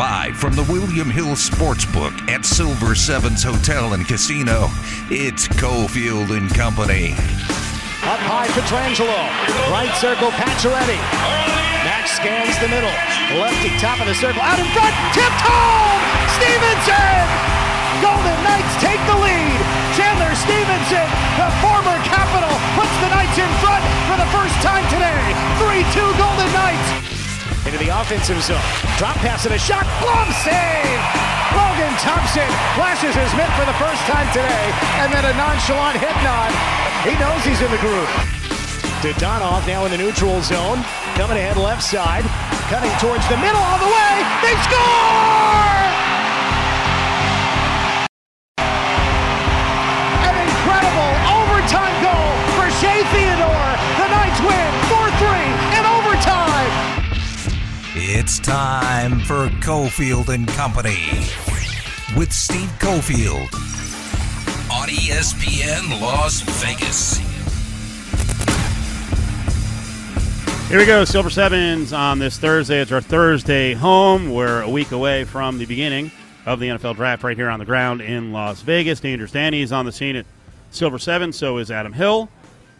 [0.00, 4.72] Live from the William Hill Sportsbook at Silver Sevens Hotel and Casino,
[5.12, 7.12] it's Cofield and Company.
[8.08, 9.12] Up high, Pietrangelo.
[9.68, 10.96] Right circle, Pacioretty.
[11.84, 12.88] Max scans the middle.
[13.44, 14.40] Lefty, top of the circle.
[14.40, 16.00] Out in front, tipped home!
[16.32, 17.20] Stephenson!
[18.00, 19.60] Golden Knights take the lead.
[20.00, 25.20] Chandler Stephenson, the former Capital, puts the Knights in front for the first time today.
[25.60, 27.09] 3-2 Golden Knights.
[27.70, 28.58] Into the offensive zone.
[28.98, 29.86] Drop pass and a shot.
[30.02, 30.98] Glove save!
[31.54, 34.74] Logan Thompson flashes his mitt for the first time today.
[34.98, 36.50] And then a nonchalant head nod.
[37.06, 38.10] He knows he's in the groove.
[39.06, 40.82] Dadonov now in the neutral zone.
[41.14, 42.26] Coming ahead left side.
[42.74, 44.14] Cutting towards the middle all the way.
[44.42, 45.78] They score!
[50.26, 53.72] An incredible overtime goal for Shea Theodore.
[53.94, 54.89] The Knights win
[58.12, 61.06] It's time for Cofield and Company
[62.16, 63.44] with Steve Cofield
[64.68, 67.18] on ESPN Las Vegas.
[70.68, 72.80] Here we go, Silver Sevens on this Thursday.
[72.80, 74.34] It's our Thursday home.
[74.34, 76.10] We're a week away from the beginning
[76.46, 78.98] of the NFL draft right here on the ground in Las Vegas.
[78.98, 80.26] Dangerous Danny is on the scene at
[80.72, 82.28] Silver Sevens, so is Adam Hill.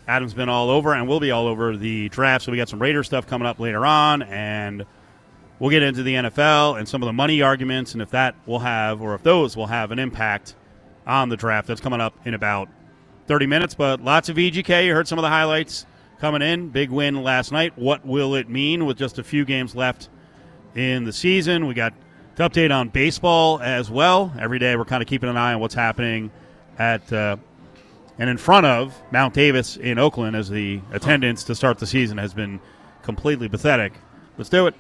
[0.09, 2.83] Adam's been all over and will be all over the draft, so we got some
[2.83, 4.85] Raider stuff coming up later on, and
[5.61, 8.59] we'll get into the NFL and some of the money arguments and if that will
[8.59, 10.57] have, or if those will have an impact
[11.07, 11.69] on the draft.
[11.69, 12.69] That's coming up in about
[13.29, 14.87] 30 minutes, but lots of VGK.
[14.87, 15.87] You heard some of the highlights
[16.19, 16.71] coming in.
[16.71, 17.77] Big win last night.
[17.77, 20.09] What will it mean with just a few games left
[20.75, 21.67] in the season?
[21.67, 21.95] We got
[22.37, 24.33] to update on baseball as well.
[24.39, 26.31] Every day we're kind of keeping an eye on what's happening
[26.79, 27.37] at uh,
[28.19, 32.19] and in front of Mount Davis in Oakland as the attendance to start the season
[32.19, 32.61] has been
[33.03, 33.95] completely pathetic.
[34.37, 34.75] Let's do it.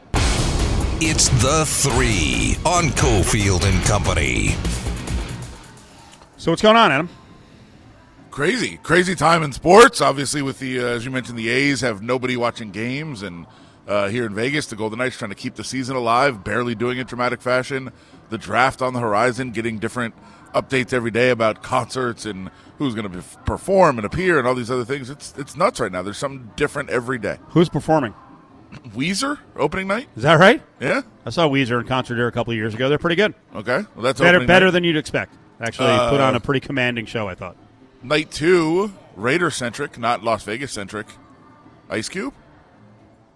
[1.02, 4.54] It's the three on Cofield and Company.
[6.36, 7.08] So what's going on, Adam?
[8.30, 10.00] crazy, crazy time in sports.
[10.00, 13.46] Obviously, with the uh, as you mentioned, the A's have nobody watching games, and
[13.86, 16.98] uh, here in Vegas, the Golden Knights trying to keep the season alive, barely doing
[16.98, 17.92] it dramatic fashion.
[18.30, 20.14] The draft on the horizon, getting different
[20.54, 24.70] updates every day about concerts and who's going to perform and appear and all these
[24.70, 25.10] other things.
[25.10, 26.02] It's it's nuts right now.
[26.02, 27.38] There's something different every day.
[27.48, 28.14] Who's performing?
[28.94, 30.08] Weezer opening night.
[30.16, 30.62] Is that right?
[30.80, 31.02] Yeah.
[31.26, 32.88] I saw Weezer in concert here a couple of years ago.
[32.88, 33.34] They're pretty good.
[33.54, 33.84] Okay.
[33.94, 34.70] Well, that's Better, better night.
[34.72, 35.34] than you'd expect.
[35.60, 37.28] Actually, Uh, put on a pretty commanding show.
[37.28, 37.56] I thought.
[38.02, 38.92] night two.
[39.16, 41.06] Raider centric, not Las Vegas centric.
[41.90, 42.32] Ice Cube.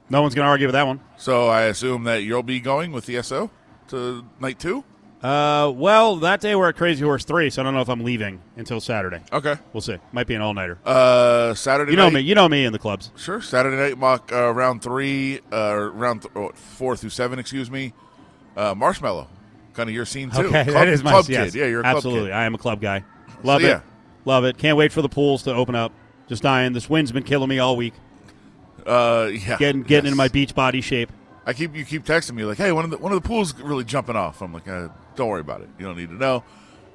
[0.09, 1.01] No one's going to argue with that one.
[1.17, 3.51] So I assume that you'll be going with the SO
[3.89, 4.85] to night two.
[5.25, 8.05] Uh, well, that day we're at Crazy Horse Three, so I don't know if I'm
[8.05, 9.23] leaving until Saturday.
[9.33, 9.57] Okay.
[9.73, 9.97] We'll see.
[10.13, 10.79] Might be an all nighter.
[10.85, 11.93] Uh, Saturday.
[11.93, 12.21] you know night, me.
[12.21, 13.11] You know me in the clubs.
[13.17, 13.41] Sure.
[13.41, 17.39] Saturday night mock uh, round three, uh, round th- oh, four through seven.
[17.39, 17.95] Excuse me.
[18.55, 19.27] Uh, Marshmello,
[19.73, 20.41] kind of your scene too.
[20.41, 21.59] Okay, club, that is my club yes, kid.
[21.59, 22.31] Yeah, you're a club absolutely.
[22.33, 23.03] I am a club guy.
[23.43, 23.71] Love So, it.
[23.71, 23.81] yeah.
[24.27, 24.59] Love it.
[24.59, 25.93] Can't wait for the pools to open up.
[26.29, 26.75] Just dying.
[26.75, 27.95] This wind's been killing me all week.
[28.87, 29.57] Uh, yeah.
[29.57, 30.05] Getting getting yes.
[30.05, 31.11] into my beach body shape.
[31.47, 33.59] I keep you keep texting me like, hey, one of the one of the pools
[33.59, 34.43] really jumping off.
[34.43, 35.69] I'm like, uh, don't worry about it.
[35.79, 36.45] You don't need to know.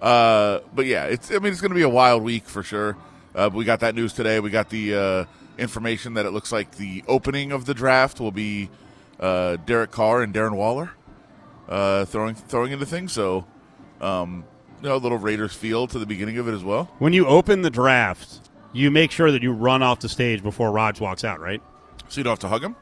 [0.02, 2.96] Uh, but yeah, it's I mean it's going to be a wild week for sure.
[3.36, 4.40] Uh, we got that news today.
[4.40, 5.26] We got the uh,
[5.58, 8.70] information that it looks like the opening of the draft will be
[9.20, 10.92] uh, Derek Carr and Darren Waller
[11.68, 13.12] uh, throwing throwing into things.
[13.12, 13.46] So,
[14.02, 14.46] um,
[14.82, 16.86] you know, a little Raiders feel to the beginning of it as well.
[17.00, 20.72] When you open the draft, you make sure that you run off the stage before
[20.72, 21.62] Rog walks out, right?
[22.08, 22.76] So you don't have to hug him.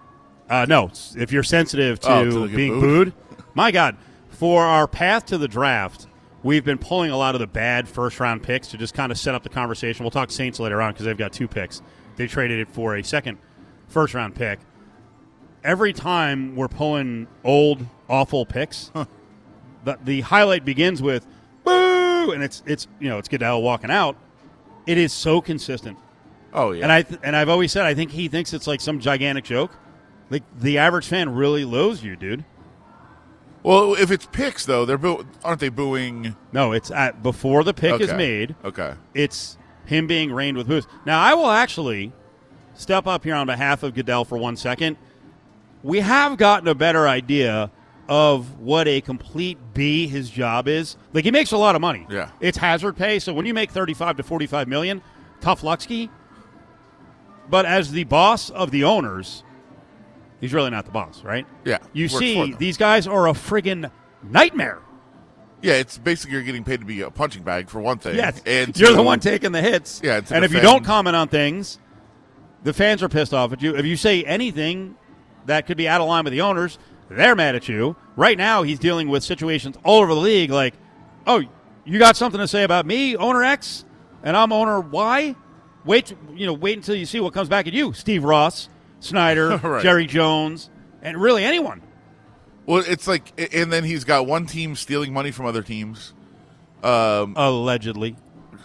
[0.49, 3.13] Uh, no, if you're sensitive to, Oh, being booed?
[3.15, 3.47] booed.
[3.53, 3.97] my God,
[4.37, 6.05] for our path to the draft,
[6.43, 9.17] we've been pulling a lot of the bad first round picks to just kind of
[9.17, 10.03] set up the conversation.
[10.03, 11.81] We'll talk Saints later on because they've got two picks.
[12.17, 13.39] They traded it for a second
[13.87, 14.59] first round pick.
[15.63, 18.91] Every time we're pulling old, awful picks,
[19.83, 21.25] the, the highlight begins with
[21.63, 24.17] boo, and it's it's you know it's Goodell walking out.
[24.85, 25.97] It is so consistent.
[26.53, 28.81] Oh yeah, And I th- and I've always said I think he thinks it's like
[28.81, 29.71] some gigantic joke.
[30.29, 32.45] Like the average fan really loathes you, dude.
[33.67, 36.35] Well, if it's picks though, they're boo- aren't they booing?
[36.51, 38.17] No, it's at before the pick is Okay.
[38.17, 38.55] made.
[38.63, 38.93] Okay.
[39.13, 40.87] It's him being rained with boos.
[41.05, 42.11] Now I will actually
[42.73, 44.97] step up here on behalf of Goodell for one second.
[45.83, 47.71] We have gotten a better idea
[48.09, 50.95] of what a complete B his job is.
[51.13, 52.05] Like he makes a lot of money.
[52.09, 52.29] Yeah.
[52.39, 55.01] It's hazard pay, so when you make 35 to 45 million,
[55.41, 56.09] tough lucky.
[57.49, 59.43] But as the boss of the owners,
[60.42, 61.45] he's really not the boss, right?
[61.66, 63.89] Yeah, You see, these guys are a friggin'
[64.24, 64.80] nightmare.
[65.62, 68.16] Yeah, it's basically you're getting paid to be a punching bag for one thing.
[68.16, 70.01] Yes, and you're to- the one taking the hits.
[70.04, 71.80] Yeah, and if you don't comment on things,
[72.63, 73.75] the fans are pissed off at you.
[73.75, 74.95] If you say anything
[75.45, 76.78] that could be out of line with the owners,
[77.10, 77.95] They're mad at you.
[78.18, 80.74] Right now, he's dealing with situations all over the league like,
[81.25, 81.42] oh,
[81.86, 83.86] you got something to say about me, owner X,
[84.24, 85.34] and I'm owner Y?
[85.86, 87.94] Wait, you know, wait until you see what comes back at you.
[87.94, 88.68] Steve Ross,
[88.99, 89.81] Snyder, Right.
[89.83, 90.69] Jerry Jones,
[91.01, 91.81] and really anyone.
[92.65, 96.13] Well, it's like, and then he's got one team stealing money from other teams.
[96.83, 98.15] Um, Allegedly.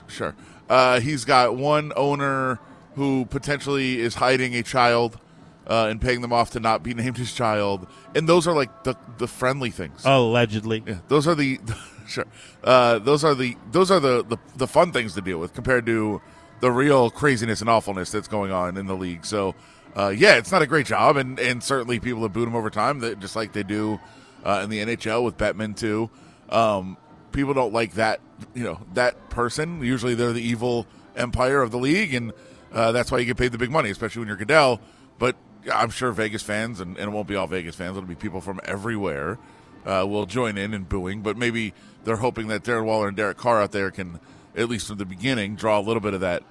[0.09, 0.35] Sure.
[0.69, 2.59] Uh, he's got one owner
[2.95, 5.19] who potentially is hiding a child
[5.67, 8.85] uh, and paying them off to not be named his child, and those are like
[8.85, 10.03] the the friendly things.
[10.05, 10.83] Allegedly.
[10.87, 11.61] yeah, those are the
[12.09, 12.27] sure.
[12.65, 15.87] Uh, those are the those are the, the the fun things to deal with compared
[15.87, 16.21] to
[16.61, 19.25] the real craziness and awfulness that's going on in the league.
[19.25, 19.55] So,
[19.97, 22.71] uh, yeah, it's not a great job, and and certainly people have booed him over
[22.71, 24.01] time, that just like they do
[24.45, 26.11] uh, in the NHL with Bettman too.
[26.49, 26.97] Um,
[27.33, 28.21] people don't like that,
[28.55, 29.83] you know, that person.
[29.83, 32.33] Usually, they're the evil empire of the league, and
[32.73, 34.81] uh, that's why you get paid the big money, especially when you're Goodell.
[35.19, 35.37] But
[35.73, 38.41] I'm sure Vegas fans, and, and it won't be all Vegas fans, it'll be people
[38.41, 39.39] from everywhere
[39.85, 41.23] uh, will join in in booing.
[41.23, 41.75] But maybe
[42.05, 44.21] they're hoping that Darren Waller and Derek Carr out there can,
[44.57, 46.43] at least from the beginning, draw a little bit of that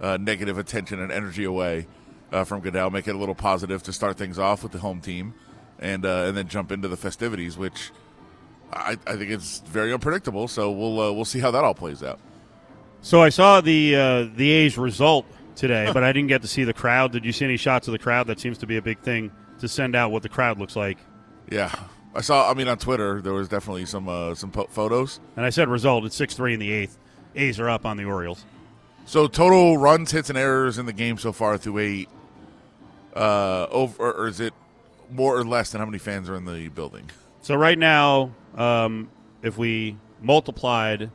[0.00, 1.86] uh, negative attention and energy away
[2.32, 5.00] uh, from Goodell, make it a little positive to start things off with the home
[5.00, 5.34] team,
[5.78, 7.90] and uh, and then jump into the festivities, which
[8.72, 10.48] I, I think it's very unpredictable.
[10.48, 12.20] So we'll uh, we'll see how that all plays out.
[13.00, 15.26] So I saw the uh, the A's result
[15.56, 17.12] today, but I didn't get to see the crowd.
[17.12, 18.26] Did you see any shots of the crowd?
[18.26, 19.30] That seems to be a big thing
[19.60, 20.98] to send out what the crowd looks like.
[21.50, 21.74] Yeah,
[22.14, 22.50] I saw.
[22.50, 25.20] I mean, on Twitter there was definitely some uh, some po- photos.
[25.36, 26.04] And I said result.
[26.04, 26.98] It's six three in the eighth.
[27.34, 28.44] A's are up on the Orioles.
[29.04, 32.08] So total runs, hits, and errors in the game so far through eight.
[33.18, 34.54] Uh, over or is it
[35.10, 37.10] more or less than how many fans are in the building?
[37.40, 39.10] So right now, um,
[39.42, 41.10] if we multiplied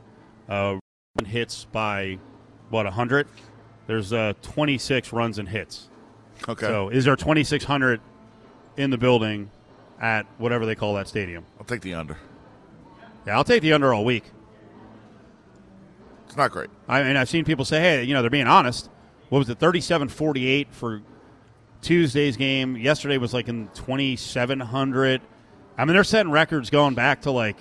[0.48, 0.78] uh,
[1.24, 2.18] hits by
[2.68, 3.26] what hundred,
[3.86, 5.88] there's uh, 26 runs and hits.
[6.46, 8.00] Okay, So is there 2,600
[8.76, 9.50] in the building
[9.98, 11.46] at whatever they call that stadium?
[11.58, 12.18] I'll take the under.
[13.26, 14.24] Yeah, I'll take the under all week.
[16.26, 16.68] It's not great.
[16.86, 18.90] I mean, I've seen people say, hey, you know, they're being honest.
[19.30, 21.00] What was it, 37 48 for
[21.84, 22.76] Tuesday's game?
[22.76, 25.20] Yesterday was like in 2,700.
[25.76, 27.56] I mean, they're setting records going back to like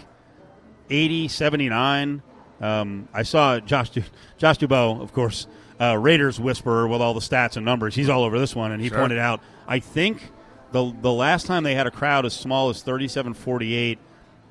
[0.89, 2.21] 80, 79.
[2.61, 4.03] Um, I saw Josh, Du-
[4.37, 5.47] Josh Dubow, of course,
[5.81, 7.95] uh, Raiders whisperer with all the stats and numbers.
[7.95, 8.99] He's all over this one, and he Sure.
[8.99, 10.31] pointed out, I think
[10.71, 13.99] the, the last time they had a crowd as small as 37 48,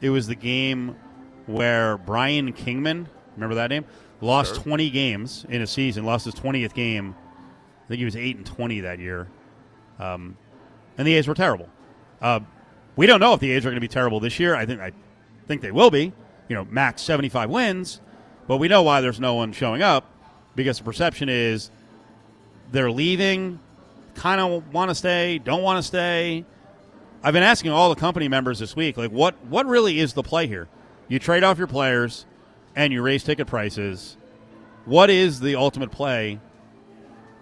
[0.01, 0.97] it was the game
[1.47, 3.85] where Brian Kingman, remember that name?
[4.21, 4.65] Lost Sure.
[4.65, 7.15] 20 games in a season, lost his 20th game.
[7.85, 9.29] I think he was 8 and 20 that year.
[10.03, 10.37] Um,
[10.99, 11.69] and the A's were terrible.
[12.21, 12.41] Uh,
[12.97, 14.55] we don't know if the A's are going to be terrible this year.
[14.55, 14.93] I think I
[15.47, 16.13] think they will be.
[16.49, 18.01] You know, max 75 wins,
[18.47, 20.05] but we know why there's no one showing up
[20.55, 21.71] because the perception is
[22.73, 23.59] they're leaving,
[24.15, 26.45] kind of want to stay, don't want to stay.
[27.23, 30.23] I've been asking all the company members this week, like, what what really is the
[30.23, 30.69] play here?
[31.09, 32.27] You trade off your players,
[32.75, 34.17] and you raise ticket prices.
[34.85, 36.41] What is the ultimate play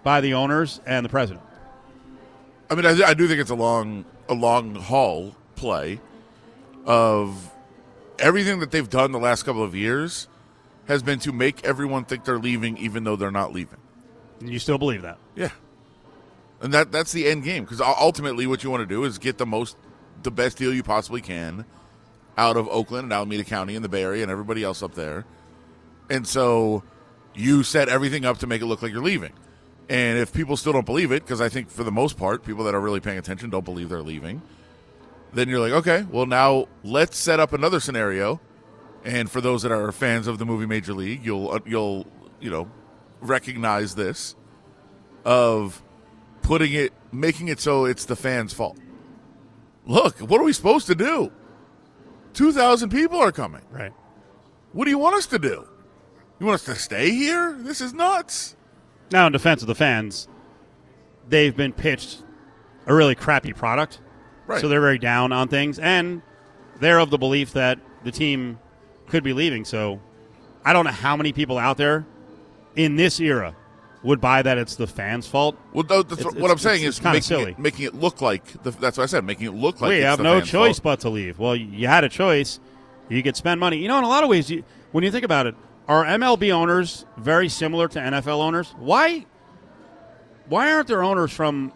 [0.03, 1.43] by the owners and the president?
[2.71, 5.99] I mean, I, I do think it's a long, a long haul play
[6.85, 7.51] of
[8.17, 10.29] everything that they've done the last couple of years
[10.87, 13.77] has been to make everyone think they're leaving, even though they're not leaving.
[14.39, 15.17] And you still believe that?
[15.35, 15.51] Yeah,
[16.61, 19.37] and that that's the end game because ultimately, what you want to do is get
[19.37, 19.75] the most,
[20.23, 21.65] the best deal you possibly can
[22.37, 25.25] out of Oakland and Alameda County and the Bay Area and everybody else up there,
[26.09, 26.83] and so
[27.35, 29.33] you set everything up to make it look like you're leaving.
[29.89, 32.63] And if people still don't believe it, because I think for the most part, people
[32.63, 34.41] that are really paying attention don't believe they're leaving,
[35.33, 38.39] then you're like, okay, well now let's set up another scenario.
[39.03, 42.05] And for those that are fans of the movie Major League, you'll uh, you'll
[42.39, 42.69] you know
[43.19, 44.35] recognize this
[45.25, 45.81] of
[46.41, 48.77] putting it, making it so it's the fans' fault.
[49.85, 51.31] Look, what are we supposed to do?
[52.33, 53.63] Two thousand people are coming.
[53.71, 53.93] Right.
[54.73, 55.67] What do you want us to do?
[56.39, 57.57] You want us to stay here?
[57.59, 58.55] This is nuts.
[59.11, 60.27] Now, in defense of the fans,
[61.27, 62.23] they've been pitched
[62.85, 63.99] a really crappy product.
[64.47, 64.59] Right.
[64.61, 66.21] So they're very down on things, and
[66.79, 68.59] they're of the belief that the team
[69.07, 69.65] could be leaving.
[69.65, 69.99] So
[70.65, 72.05] I don't know how many people out there
[72.75, 73.55] in this era
[74.03, 75.55] would buy that it's the fans' fault.
[75.73, 77.51] Well, It's- what I'm saying it's is making silly.
[77.51, 79.23] it, making it look like the, that's what I said.
[79.25, 80.83] Making it look like we it's have no choice fault.
[80.83, 81.37] but to leave.
[81.37, 82.59] Well, you had a choice.
[83.09, 83.77] You could spend money.
[83.77, 85.55] You know, in a lot of ways, you, when you think about it,
[85.87, 88.73] are MLB owners very similar to NFL owners?
[88.77, 89.25] Why?
[90.47, 91.73] Why aren't there owners from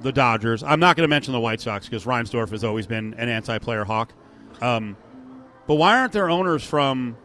[0.00, 0.62] the Dodgers?
[0.62, 3.84] I'm not going to mention the White Sox because Reinsdorf has always been an anti-player
[3.84, 4.12] hawk.
[4.60, 4.96] Um,
[5.66, 7.16] but why aren't there owners from?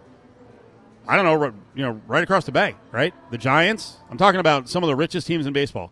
[1.08, 3.14] I don't know, you know, right across the bay, right?
[3.32, 3.98] The Giants.
[4.10, 5.92] I'm talking about some of the richest teams in baseball.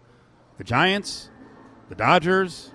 [0.58, 1.30] The Giants,
[1.90, 2.72] the Dodgers,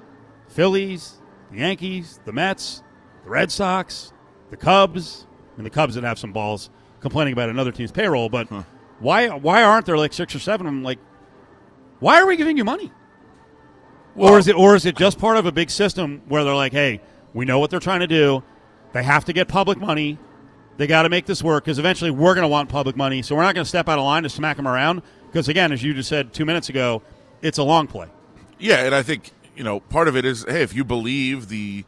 [0.48, 1.14] Phillies,
[1.50, 2.82] the Yankees, the Mets,
[3.24, 4.12] the Red Sox,
[4.50, 5.26] the Cubs.
[5.56, 6.68] Mean, the Cubs that have some balls
[7.06, 8.48] complaining about another team's payroll, but
[8.98, 10.66] why why aren't there like six or seven?
[10.66, 10.98] I'm like,
[12.00, 12.90] why are we giving you money?
[14.16, 16.72] or is it or is it just part of a big system where they're like,
[16.72, 17.00] hey,
[17.34, 18.42] we know what they're trying to do.
[18.92, 20.18] They have to get public money.
[20.78, 23.22] They got to make this work because eventually we're going to want public money.
[23.22, 25.72] So we're not going to step out of line to smack them around because again,
[25.72, 27.02] as you just said two minutes ago,
[27.42, 28.08] it's a long play.
[28.58, 31.84] Yeah, and I think you know part of it is hey, if you believe the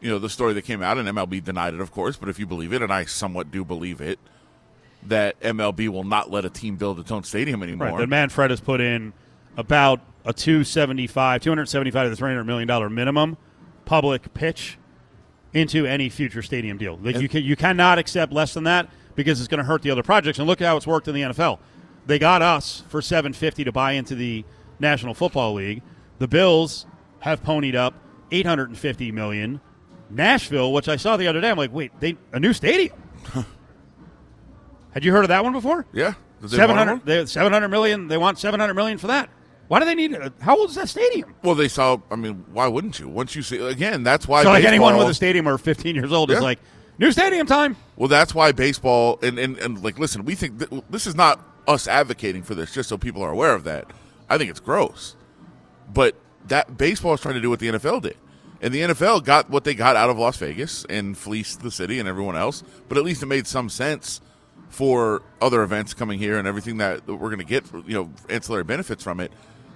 [0.00, 2.38] you know the story that came out, and MLB denied it, of course, but if
[2.38, 4.18] you believe it, and I somewhat do believe it,
[5.04, 7.88] that MLB will not let a team build its own stadium anymore.
[7.88, 7.98] Right.
[7.98, 9.12] That Manfred has put in
[9.56, 13.36] about a 275, 275 to the 300 million dollar minimum
[13.84, 14.78] public pitch
[15.54, 16.98] into any future stadium deal.
[17.02, 19.90] Like you can, you cannot accept less than that because it's going to hurt the
[19.90, 20.38] other projects.
[20.38, 21.58] And look at how it's worked in the NFL.
[22.06, 24.44] They got us for 750 to buy into the
[24.78, 25.82] National Football League.
[26.18, 26.86] The Bills
[27.20, 27.94] have ponied up
[28.30, 29.60] 850 million.
[30.10, 32.96] Nashville, which I saw the other day, I'm like, wait, they a new stadium.
[34.92, 35.86] Had you heard of that one before?
[35.92, 37.28] yeah, they Seven hundred.
[37.28, 38.08] seven hundred million.
[38.08, 39.30] They want seven hundred million for that.
[39.68, 40.12] Why do they need?
[40.12, 40.32] it?
[40.40, 41.34] How old is that stadium?
[41.42, 41.98] Well, they saw.
[42.10, 43.08] I mean, why wouldn't you?
[43.08, 44.42] Once you see again, that's why.
[44.42, 46.58] So like anyone with a stadium or fifteen years old is like
[46.98, 47.76] new stadium time.
[47.96, 51.44] Well, that's why baseball and, and, and like listen, we think th- this is not
[51.66, 53.92] us advocating for this, just so people are aware of that.
[54.30, 55.16] I think it's gross,
[55.92, 56.14] but
[56.46, 58.16] that baseball is trying to do what the NFL did,
[58.62, 61.98] and the NFL got what they got out of Las Vegas and fleeced the city
[61.98, 62.62] and everyone else.
[62.88, 64.22] But at least it made some sense
[64.68, 68.64] for other events coming here and everything that we're going to get, you know, ancillary
[68.64, 69.32] benefits from it.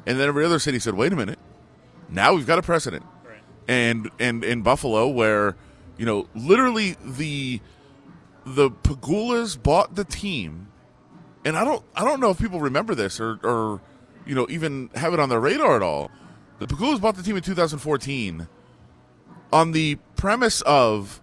[0.06, 1.38] And then every other city said, "Wait a minute,
[2.08, 3.04] now we've got a precedent."
[3.68, 5.56] And and in Buffalo, where
[5.96, 7.60] you know, literally the
[8.44, 10.68] the Pegulas bought the team,
[11.44, 13.80] and I don't I don't know if people remember this or or
[14.26, 16.10] you know even have it on their radar at all.
[16.58, 18.48] The Pegulas bought the team in 2014
[19.52, 21.20] on the premise of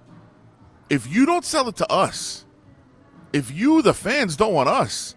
[0.90, 2.46] if you don't sell it to us,
[3.34, 5.16] if you the fans don't want us,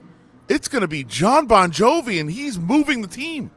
[0.48, 3.50] it's going to be John Bon Jovi and he's moving the team.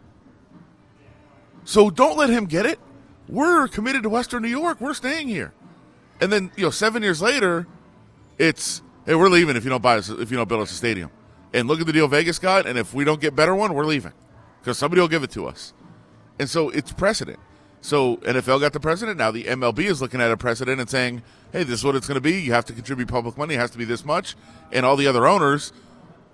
[1.64, 2.80] So don't let him get it.
[3.28, 4.80] We're committed to Western New York.
[4.80, 5.54] We're staying here.
[6.22, 7.68] And then, you know, 7 years later,
[8.38, 10.76] it's hey, we're leaving if you don't buy us if you don't build us a
[10.76, 11.10] stadium.
[11.54, 13.86] And look at the deal Vegas got, and if we don't get better one, we're
[13.86, 14.14] leaving
[14.60, 15.74] because somebody will give it to us.
[16.38, 17.40] And so it's precedent.
[17.86, 19.20] So NFL got the precedent.
[19.20, 22.08] Now the MLB is looking at a precedent and saying, "Hey, this is what it's
[22.08, 22.42] going to be.
[22.42, 23.54] You have to contribute public money.
[23.54, 24.36] It has to be this much."
[24.72, 25.72] And all the other owners,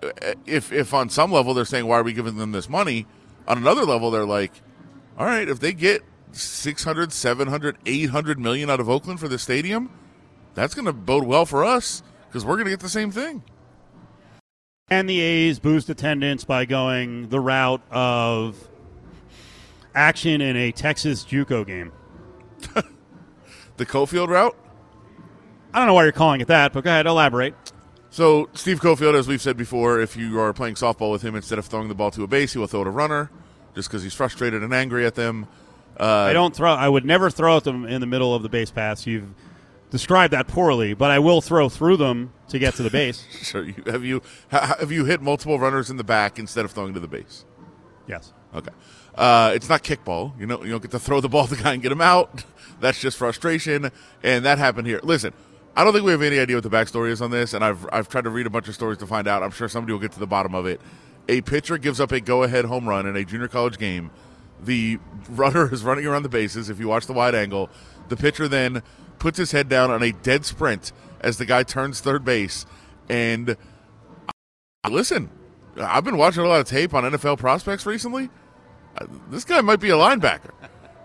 [0.02, 0.12] uh,
[0.46, 3.06] if if on some level they're saying, "Why are we giving them this money?"
[3.50, 4.62] On another level, they're like,
[5.18, 9.90] "All right, if they get 600, 700, 800 million out of Oakland for the stadium,
[10.56, 13.44] that's going to bode well for us because we're going to get the same thing."
[14.90, 18.70] And the A's boost attendance by going the route of
[19.96, 21.92] action in a Texas JUCO game.
[23.78, 24.56] The Cofield route.
[25.74, 27.56] I don't know why you're calling it that, but go ahead, elaborate.
[28.12, 31.58] So Steve Cofield, as we've said before, if you are playing softball with him, instead
[31.58, 33.32] of throwing the ball to a base, he will throw it a runner,
[33.74, 35.48] just because he's frustrated and angry at them.
[36.00, 36.72] Uh, I don't throw.
[36.72, 39.08] I would never throw at them in the middle of the base pass.
[39.08, 39.34] You've
[39.90, 43.26] described that poorly, but I will throw through them to get to the base.
[43.42, 43.64] Sure.
[43.64, 47.00] You, have you have you hit multiple runners in the back instead of throwing to
[47.00, 47.46] the base?
[48.08, 48.32] yes.
[48.54, 48.72] Okay.
[49.16, 50.40] Uh, it's not kickball.
[50.40, 52.02] You know, you don't get to throw the ball to the guy and get him
[52.02, 52.44] out.
[52.80, 53.92] That's just frustration,
[54.24, 55.00] and that happened here.
[55.04, 55.34] Listen,
[55.76, 57.88] I don't think we have any idea what the backstory is on this, and I've
[57.92, 59.44] I've tried to read a bunch of stories to find out.
[59.44, 60.82] I'm sure somebody will get to the bottom of it.
[61.30, 64.10] A pitcher gives up a go-ahead home run in a junior college game.
[64.64, 65.00] The
[65.30, 66.70] runner is running around the bases.
[66.70, 67.70] If you watch the wide angle,
[68.10, 68.82] the pitcher then
[69.20, 70.92] puts his head down on a dead sprint
[71.22, 72.66] as the guy turns third base,
[73.08, 73.56] and
[74.90, 75.30] listen,
[75.78, 78.30] I've been watching a lot of tape on NFL prospects recently.
[79.30, 80.52] This guy might be a linebacker.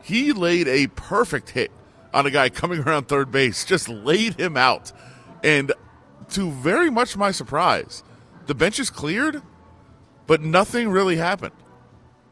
[0.02, 1.70] He laid a perfect hit
[2.12, 4.92] on a guy coming around third base, just laid him out.
[5.42, 5.72] And
[6.30, 8.02] to very much my surprise,
[8.46, 9.42] the bench is cleared,
[10.26, 11.52] but nothing really happened.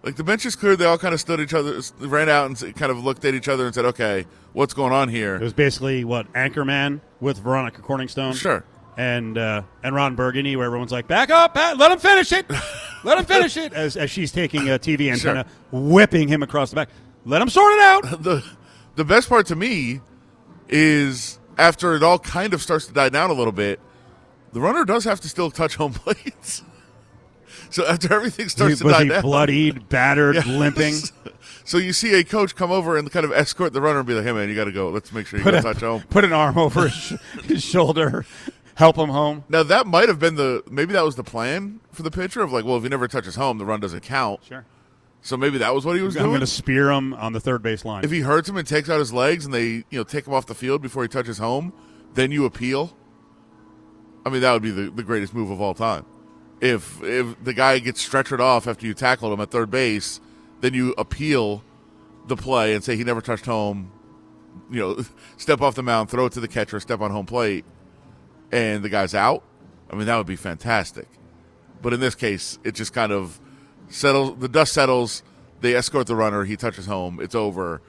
[0.03, 2.77] Like the bench is cleared, they all kind of stood each other, ran out and
[2.77, 5.55] kind of looked at each other and said, "Okay, what's going on here?" It was
[5.55, 8.35] basically what Anchorman with Veronica Corningstone.
[8.35, 8.65] Sure.
[8.97, 12.47] And uh, and Ron Burgundy, where everyone's like, "Back up, Pat, let him finish it,
[13.03, 16.77] let him finish it," as, as she's taking a TV antenna, whipping him across the
[16.77, 16.89] back.
[17.25, 18.03] Let him sort it out.
[18.23, 18.45] the
[18.95, 20.01] the best part to me
[20.69, 23.81] is after it all kind of starts to die down a little bit,
[24.53, 26.63] the runner does have to still touch home plates.
[27.71, 30.45] so after everything starts to was die he down, bloodied, battered, Yeah.
[30.47, 30.95] limping?
[31.65, 34.15] so you see a coach come over and kind of escort the runner and be
[34.15, 34.91] like, "Hey man, you got to go.
[34.91, 37.13] Let's make sure you Put, touch home." put an arm over his, sh-
[37.45, 38.25] his shoulder,
[38.75, 39.45] help him home.
[39.49, 42.52] Now that might have been the maybe that was the plan for the pitcher of
[42.52, 44.45] like, well, if he never touches home, the run doesn't count.
[44.45, 44.64] Sure.
[45.23, 46.26] So maybe that was what he was doing.
[46.26, 48.04] I'm going to spear him on the third base line.
[48.04, 50.35] if he hurts him and takes out his legs, and they you know take him
[50.35, 51.73] off the field before he touches home,
[52.12, 52.95] then you appeal.
[54.26, 56.04] I mean, that would be the, the greatest move of all time.
[56.61, 60.21] If if the guy gets stretchered off after you tackled him at third base,
[60.61, 61.62] then you appeal
[62.26, 63.93] the play and say he never touched home.
[64.71, 65.04] You know,
[65.38, 67.64] step off the mound, throw it to the catcher, step on home plate,
[68.55, 69.43] and the guy's out.
[69.91, 71.09] I mean, that would be fantastic.
[71.83, 73.41] But in this case, it just kind of
[73.89, 74.39] settles.
[74.39, 75.23] The dust settles.
[75.61, 76.45] They escort the runner.
[76.45, 77.21] He touches home.
[77.21, 77.83] It's over.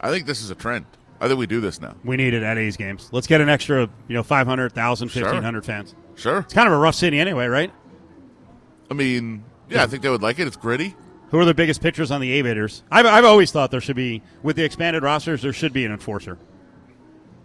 [0.00, 0.86] I think this is a trend.
[1.20, 1.94] I think we do this now.
[2.02, 3.10] we need it at A's games.
[3.12, 5.22] Let's get an extra, you know, 500,000, Sure.
[5.22, 5.94] 1,500 fans.
[6.16, 6.38] Sure.
[6.38, 7.70] It's kind of a rough city anyway, right?
[8.90, 10.46] I mean, yeah, I think they would like it.
[10.46, 10.96] It's gritty.
[11.30, 12.82] Who are the biggest pitchers on the Aviators?
[12.90, 15.92] I've, I've always thought there should be, with the expanded rosters, there should be an
[15.92, 16.38] enforcer.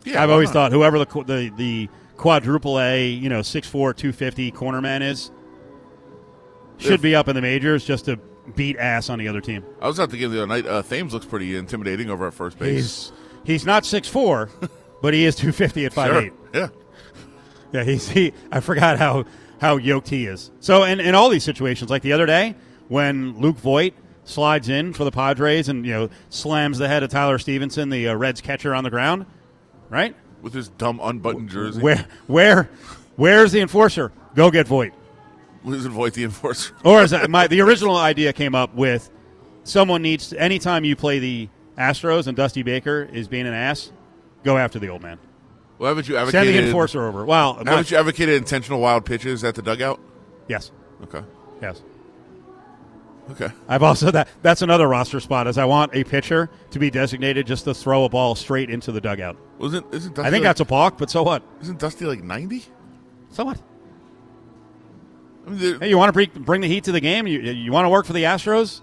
[0.05, 0.53] Yeah, I've always not?
[0.53, 5.31] thought whoever the, the the quadruple A, you know, 6'4", 250 cornerman is,
[6.77, 8.17] should If- be up in the majors just to
[8.55, 9.63] beat ass on the other team.
[9.81, 10.65] I was at the game the other night.
[10.67, 12.75] Uh, Thames looks pretty intimidating over at first base.
[12.75, 13.11] He's
[13.43, 14.49] he's not 6'4",
[15.01, 16.05] but he is 250 at 5'8".
[16.07, 16.29] sure.
[16.53, 16.67] Yeah.
[17.73, 18.31] Yeah, he's he.
[18.51, 19.25] I forgot how
[19.59, 20.51] how yoked he is.
[20.59, 22.55] So in in all these situations, like the other day
[22.87, 23.93] when Luke Voit
[24.23, 28.07] slides in for the Padres and you know slams the head of Tyler Stephenson, the
[28.09, 29.25] uh, Reds catcher, on the ground,
[29.89, 30.15] right?
[30.45, 31.81] With his dumb unbuttoned jersey.
[31.81, 32.69] Where where
[33.15, 34.11] where's the enforcer?
[34.35, 34.93] Go get Voit.
[35.63, 36.71] Losing Voit the enforcer.
[36.85, 39.09] Or is that my the original idea came up with
[39.63, 41.49] someone needs to, anytime you play the
[41.79, 43.91] Astros and Dusty Baker is being an ass,
[44.43, 45.17] go after the old man.
[45.79, 46.63] Well, haven't you Send advocated?
[46.63, 47.25] the enforcer over.
[47.25, 49.99] Well, Haven't you advocated intentional wild pitches at the dugout?
[50.47, 50.71] yes,
[51.01, 51.23] Okay.
[51.59, 51.81] yes.
[53.31, 53.49] Okay.
[53.67, 57.47] I've also that that's another roster spot is I want a pitcher to be designated
[57.47, 59.35] just to throw a ball straight into the dugout.
[59.57, 61.41] Wasn't isn't Dusty I think like, that's a balk, but so what?
[61.61, 62.63] isn't Dusty like ninety?
[63.31, 63.59] So what?
[65.47, 67.25] I mean, Hey, you want to bring, bring the heat to the game?
[67.27, 68.81] You you want to work for the Astros?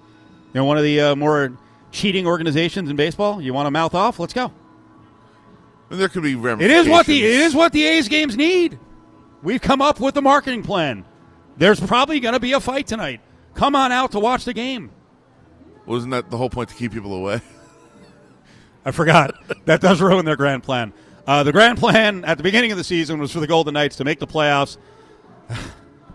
[0.52, 1.56] You know, one of the uh, more
[1.92, 3.40] cheating organizations in baseball.
[3.40, 4.18] You want to mouth off?
[4.18, 4.52] Let's go.
[5.90, 6.86] and there could be It ramifications.
[6.86, 8.78] is what the it is what the A's games need.
[9.42, 11.04] We've come up with the marketing plan.
[11.56, 13.20] There's probably going to be a fight tonight.
[13.54, 14.90] Come on out to watch the game.
[15.86, 17.40] Wasn't that the whole point to keep people away?
[18.84, 19.34] I forgot.
[19.66, 20.92] that does ruin their grand plan.
[21.26, 23.96] Uh, the grand plan at the beginning of the season was for the Golden Knights
[23.96, 24.76] to make the playoffs.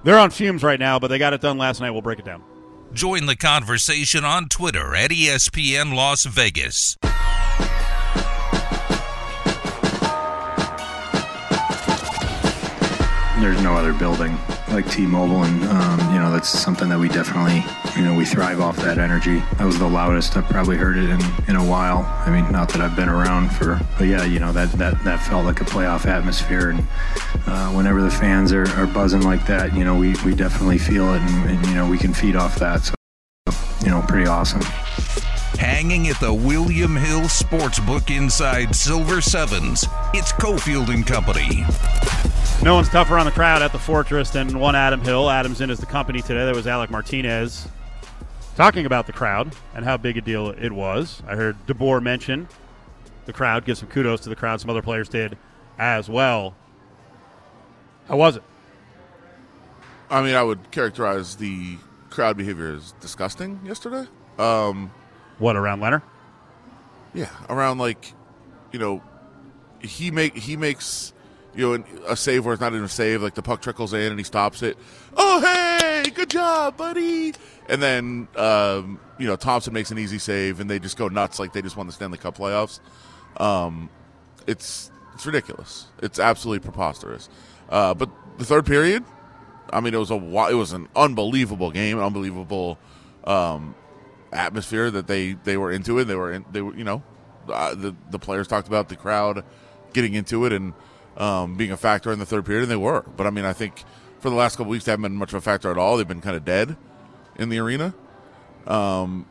[0.03, 1.91] They're on fumes right now, but they got it done last night.
[1.91, 2.43] We'll break it down.
[2.93, 6.97] Join the conversation on Twitter at ESPN Las Vegas.
[13.39, 14.35] there's no other building
[14.69, 17.63] like T-Mobile, and um, you know that's something that we definitely,
[17.95, 19.39] you know, we thrive off that energy.
[19.57, 21.99] That was the loudest I've probably heard it in, in a while.
[22.25, 25.17] I mean, not that I've been around for, but yeah, you know that that, that
[25.23, 26.87] felt like a playoff atmosphere, and
[27.47, 31.13] uh, whenever the fans are, are buzzing like that, you know, we, we definitely feel
[31.13, 32.83] it, and, and you know we can feed off that.
[32.83, 32.93] So,
[33.83, 34.61] you know, pretty awesome.
[35.59, 41.65] Hanging at the William Hill Sportsbook inside Silver Sevens, it's Cofield and Company.
[42.67, 45.29] No one's tougher on the crowd at the Fortress than one Adam Hill.
[45.29, 46.43] Adam's in as the company today.
[46.43, 47.65] There was Alec Martinez
[48.57, 51.23] talking about the crowd and how big a deal it was.
[51.25, 52.49] I heard DeBoer mention
[53.23, 54.59] the crowd, give some kudos to the crowd.
[54.59, 55.37] Some other players did
[55.79, 56.57] as well.
[58.09, 58.43] How was it?
[60.09, 61.77] I mean, I would characterize the
[62.09, 64.09] crowd behavior as disgusting yesterday.
[64.37, 64.91] Um,
[65.37, 66.01] What around Lehner?
[67.13, 68.11] Yeah, around like,
[68.73, 69.01] you know,
[69.79, 71.13] he make he makes
[71.55, 73.21] you know a save where it's not even a save.
[73.21, 74.77] Like the puck trickles in and he stops it.
[75.15, 77.33] Oh hey, good job, buddy!
[77.69, 81.39] And then um, you know Thompson makes an easy save and they just go nuts
[81.39, 82.79] like they just won the Stanley Cup playoffs.
[83.37, 83.89] Um,
[84.45, 85.87] it's it's ridiculous.
[86.01, 87.29] It's absolutely preposterous.
[87.69, 89.03] Uh, but the third period,
[89.71, 92.77] I mean, it was a it was an unbelievable game, an unbelievable
[93.23, 93.75] um,
[94.31, 96.05] atmosphere that they they were into it.
[96.05, 97.03] They were in, they were you know
[97.49, 99.43] uh, the the players talked about the crowd
[99.93, 100.73] getting into it and
[101.17, 103.01] um, being a factor in the third period, and they were.
[103.15, 103.83] But I mean, I think
[104.19, 105.97] for the last couple weeks they haven't been much of a factor at all.
[105.97, 106.77] They've been kind of dead
[107.35, 107.93] in the arena.
[108.65, 109.25] Um,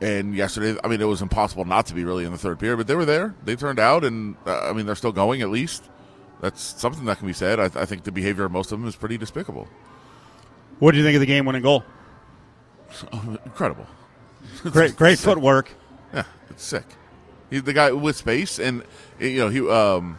[0.00, 2.76] and yesterday, I mean, it was impossible not to be really in the third period,
[2.76, 3.34] but they were there.
[3.44, 5.84] They turned out, and uh, I mean, they're still going at least.
[6.40, 7.58] That's something that can be said.
[7.58, 9.68] I, I think the behavior of most of them is pretty despicable.
[10.78, 11.84] What do you think of the game winning goal?
[13.44, 13.86] Incredible.
[14.62, 15.72] Great, great footwork.
[16.14, 16.84] Yeah, it's sick.
[17.50, 18.84] He's the guy with space, and
[19.18, 19.68] you know he.
[19.68, 20.18] Um,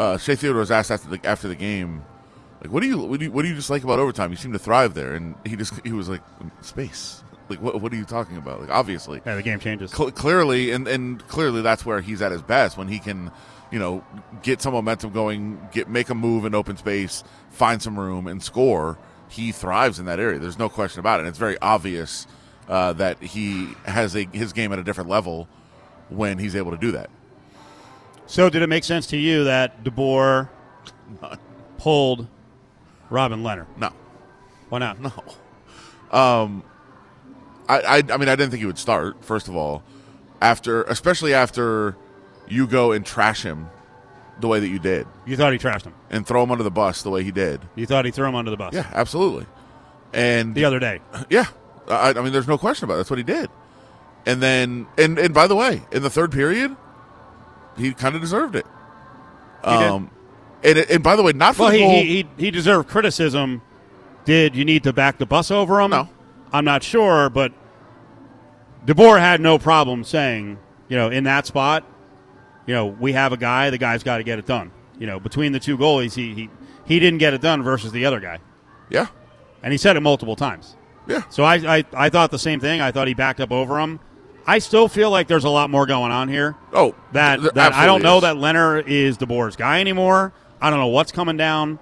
[0.00, 2.04] uh, Shea Theodore was asked after the after the game,
[2.62, 4.30] like, "What do you what do you, what do you just like about overtime?
[4.30, 6.22] You seem to thrive there." And he just he was like,
[6.62, 8.60] "Space." Like, what what are you talking about?
[8.60, 9.90] Like, obviously, Yeah, the game changes.
[9.90, 13.30] cl- clearly, and and clearly that's where he's at his best when he can,
[13.72, 14.04] you know,
[14.42, 18.42] get some momentum going, get make a move in open space, find some room, and
[18.42, 18.98] score.
[19.28, 20.38] He thrives in that area.
[20.38, 21.22] There's no question about it.
[21.22, 22.26] And it's very obvious
[22.68, 25.48] uh, that he has a, his game at a different level
[26.08, 27.10] when he's able to do that.
[28.30, 30.48] So, did it make sense to you that DeBoer
[31.78, 32.28] pulled
[33.10, 33.66] Robin Lehner?
[33.76, 33.90] No,
[34.68, 35.00] Why not?
[35.00, 35.12] no.
[36.16, 36.62] Um,
[37.68, 39.24] I, I, I mean, I didn't think he would start.
[39.24, 39.82] First of all,
[40.40, 41.96] after, especially after
[42.48, 43.68] you go and trash him
[44.38, 45.94] the way that you did, You thought he trashed him.
[46.08, 47.60] and throw him under the bus the way he did.
[47.74, 48.72] You thought he threw him under the bus.
[48.74, 49.46] Yeah, absolutely.
[50.12, 51.00] And The other day.
[51.30, 51.46] Yeah,
[51.88, 52.96] I, I mean, there's no question about it.
[52.98, 53.50] That's what he did.
[54.24, 56.76] And then, and and by the way, in the third period,
[57.80, 58.66] he kind of deserved it.
[59.64, 60.10] Um,
[60.62, 61.90] and and by the way, not for Well, the he, goal.
[61.92, 63.62] he, he, he deserved criticism.
[64.24, 65.90] Did you need to back the bus over him?
[65.90, 66.08] No.
[66.52, 67.52] I'm not sure, but
[68.86, 71.84] DeBoer had no problem saying, you know, in that spot,
[72.66, 74.70] you know, we have a guy, the guy's got to get it done.
[74.98, 76.50] You know, between the two goalies, he, he,
[76.84, 78.38] he didn't get it done versus the other guy.
[78.90, 79.06] yeah,
[79.62, 80.76] And he said it multiple times.
[81.06, 81.22] yeah.
[81.30, 82.80] So I, I, I thought the same thing.
[82.80, 84.00] I thought he backed up over him.
[84.46, 86.56] I still feel like there's a lot more going on here.
[86.72, 88.22] Oh, that, th- that I don't absolutely know is.
[88.22, 90.32] that Lehner is DeBoer's guy anymore.
[90.60, 91.78] I don't know what's coming down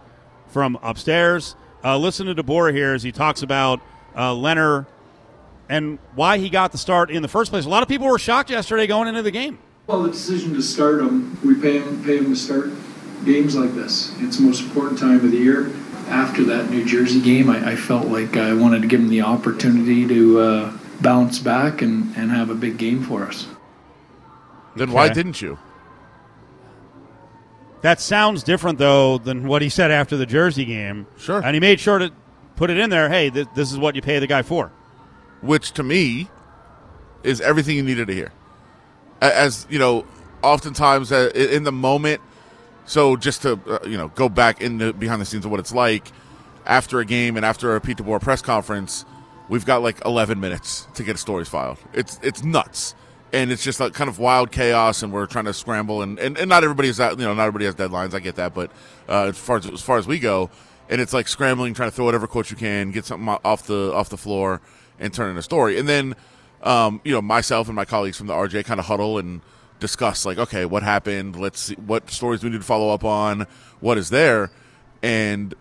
[0.48, 1.56] from upstairs.
[1.84, 3.80] Uh, listen to DeBoer here as he talks about
[4.14, 4.86] uh, Lehner
[5.68, 7.64] and why he got the start in the first place.
[7.64, 9.58] A lot of people were shocked yesterday going into the game.
[9.86, 12.70] Well, the decision to start him, we pay him, pay him to start
[13.24, 14.12] games like this.
[14.18, 15.70] It's the most important time of the year.
[16.08, 19.22] After that New Jersey game, I, I felt like I wanted to give him the
[19.22, 23.46] opportunity to uh, bounce back and, and have a big game for us.
[24.76, 25.14] Then why Okay.
[25.14, 25.58] didn't you?
[27.82, 31.06] That sounds different, though, than what he said after the Jersey game.
[31.16, 31.40] Sure.
[31.42, 32.11] And he made sure to
[32.56, 34.72] put it in there hey, th- this is what you pay the guy for.
[35.42, 36.28] Which to me
[37.22, 38.32] is everything you needed to hear.
[39.20, 40.04] As you know,
[40.42, 42.20] oftentimes uh, in the moment.
[42.84, 45.61] So just to uh, you know go back in the behind the scenes of what
[45.61, 46.11] it's like
[46.66, 49.04] after a game and after a Pete DeBoer press conference,
[49.48, 51.78] we've got like 11 minutes to get stories filed.
[51.92, 52.94] It's it's nuts,
[53.32, 56.37] and it's just like kind of wild chaos, and we're trying to scramble, and, and,
[56.38, 58.14] and not everybody has that you know not everybody has deadlines.
[58.14, 58.70] I get that, but
[59.08, 60.50] uh, as far as as far as we go,
[60.88, 63.92] and it's like scrambling, trying to throw whatever quote you can, get something off the
[63.94, 64.61] off the floor,
[64.98, 66.14] and turn in a story, and then
[66.62, 69.40] um, you know myself and my colleagues from the RJ kind of huddle and
[69.80, 71.37] discuss like okay what happened?
[71.37, 73.46] Let's see what stories we need to follow up on?
[73.80, 74.50] What is there?
[75.02, 75.54] And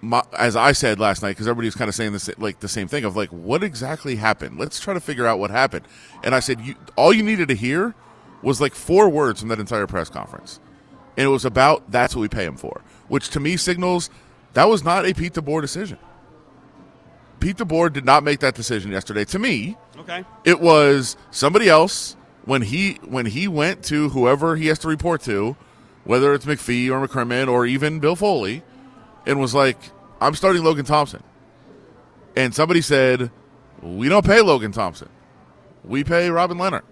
[0.00, 2.88] my, as I said last night, because everybody's kind of saying this like the same
[2.88, 4.58] thing of like, what exactly happened?
[4.58, 5.86] Let's try to figure out what happened.
[6.22, 7.94] And I said, you, all you needed to hear
[8.42, 10.60] was like four words from that entire press conference,
[11.16, 14.10] and it was about that's what we pay him for, which to me signals
[14.52, 15.98] that was not a Pete DeBoer decision.
[17.40, 19.24] Pete DeBoer did not make that decision yesterday.
[19.26, 20.24] To me, Okay.
[20.44, 25.22] it was somebody else when he when he went to whoever he has to report
[25.22, 25.56] to,
[26.04, 28.62] whether it's McPhee or McCrimmon or even Bill Foley,
[29.26, 29.78] and was like,
[30.20, 31.22] "I'm starting Logan Thompson,"
[32.36, 33.30] and somebody said,
[33.82, 35.08] "We don't pay Logan Thompson,
[35.84, 36.82] we pay Robin Lehner."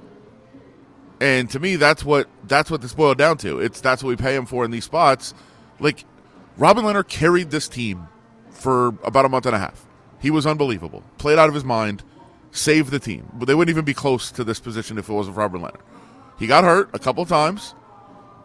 [1.20, 3.60] And to me, that's what that's what this boiled down to.
[3.60, 5.34] It's that's what we pay him for in these spots.
[5.78, 6.04] Like
[6.56, 8.08] Robin Lehner carried this team
[8.50, 9.86] for about a month and a half.
[10.18, 11.02] He was unbelievable.
[11.18, 12.02] Played out of his mind,
[12.50, 13.28] saved the team.
[13.34, 15.80] But they wouldn't even be close to this position if it wasn't for Robin Lehner.
[16.38, 17.74] He got hurt a couple times,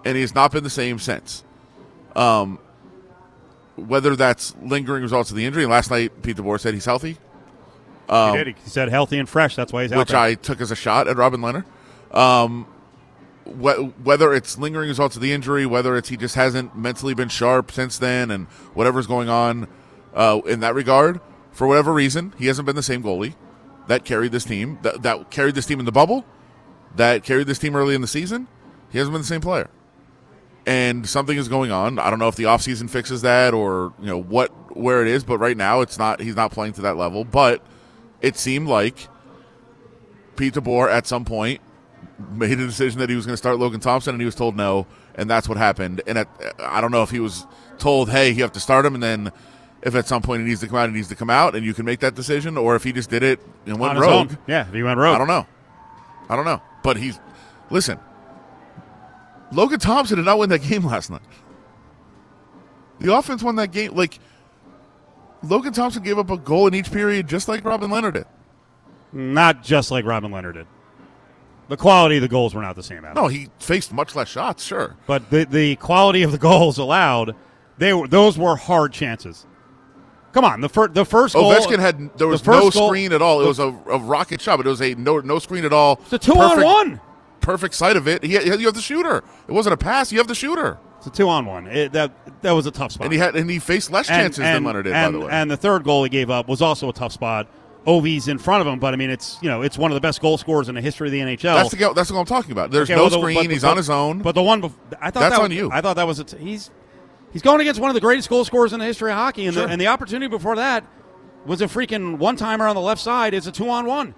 [0.06, 1.44] and he has not been the same since.
[2.16, 2.60] Um,
[3.78, 5.66] whether that's lingering results of the injury.
[5.66, 7.18] Last night, Pete DeBoer said he's healthy,
[8.10, 8.48] he did.
[8.64, 9.56] He said healthy and fresh.
[9.56, 10.20] That's why he's out Um, which there.
[10.20, 11.64] I took as a shot at Robin Lehner.
[12.16, 12.66] Um,
[13.46, 17.30] wh- whether it's lingering results of the injury, whether it's he just hasn't mentally been
[17.30, 19.68] sharp since then, and whatever's going on
[20.16, 21.20] uh, in that regard,
[21.52, 23.36] for whatever reason, he hasn't been the same goalie
[23.88, 26.26] that carried this team, that, that carried this team in the bubble,
[26.96, 28.48] that carried this team early in the season.
[28.90, 29.70] He hasn't been the same player.
[30.68, 31.98] And something is going on.
[31.98, 35.24] I don't know if the offseason fixes that or, you know, what where it is,
[35.24, 37.24] but right now it's not he's not playing to that level.
[37.24, 37.66] But
[38.22, 39.08] it seemed like
[40.36, 41.62] Pete DeBoer at some point
[42.32, 44.58] made a decision that he was going to start Logan Thompson, and he was told
[44.58, 46.02] no, and that's what happened.
[46.06, 46.28] And at,
[46.60, 49.32] I don't know if he was told, "Hey, you have to start him," and then
[49.84, 51.66] if at some point he needs to come out, he needs to come out, and
[51.66, 54.32] you can make that decision, or if he just did it and went rogue.
[54.32, 54.38] own.
[54.48, 55.16] Yeah, if he went rogue.
[55.16, 55.48] I don't know.
[56.30, 56.62] I don't know.
[56.84, 57.20] But he's
[57.70, 58.00] listen.
[59.52, 61.22] Logan Thompson did not win that game last night.
[63.00, 63.94] The offense won that game.
[63.96, 64.20] Like
[65.44, 68.26] Logan Thompson gave up a goal in each period, just like Robin Lehner did.
[69.14, 70.68] Not just like Robin Lehner did.
[71.70, 73.04] The quality of the goals were not the same.
[73.04, 73.14] Adam.
[73.22, 74.64] No, he faced much less shots.
[74.64, 74.96] Sure.
[75.06, 77.36] But the the quality of the goals allowed,
[77.78, 79.46] they were those were hard chances.
[80.34, 81.52] Come on, the first the first goal.
[81.54, 83.42] Ovechkin had there was no goal- screen at all.
[83.42, 86.00] It was a, a rocket shot, but it was a no no screen at all.
[86.04, 87.02] It's a two on one.
[87.48, 88.24] Perfect sight of it.
[88.24, 89.24] He you have the shooter.
[89.48, 90.12] It wasn't a pass.
[90.12, 91.66] You have the shooter, It's a two on one.
[91.68, 93.06] It, that that was a tough spot.
[93.06, 94.92] and he had and he faced less chances than Lehner did.
[94.92, 97.14] and, by the way, and the third goal he gave up was also a tough
[97.14, 97.48] spot.
[97.86, 100.02] Ovi's in front of him, but I mean, it's you know, it's one of the
[100.02, 101.56] best goal scorers in the history of the NHL.
[101.56, 102.70] That's the that's what I'm talking about.
[102.70, 103.36] There's Okay, no well, the- screen.
[103.46, 104.20] but he's but- on his own.
[104.20, 104.62] But the one,
[105.00, 105.70] I thought That's that on you.
[105.72, 106.70] I thought that was a t- he's
[107.32, 109.54] he's going against one of the greatest goal scorers in the history of hockey, and
[109.54, 109.66] Sure.
[109.68, 110.84] the and the opportunity before that
[111.46, 113.34] was a freaking one timer on the left side.
[113.34, 114.16] It's a two on one.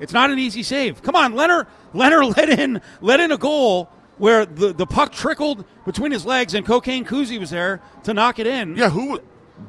[0.00, 1.02] It's not an easy save.
[1.02, 1.66] Come on, Lehner.
[1.94, 6.54] Lehner let in let in a goal where the, the puck trickled between his legs,
[6.54, 8.76] and Cocaine Kuzi was there to knock it in.
[8.76, 9.20] yeah, who?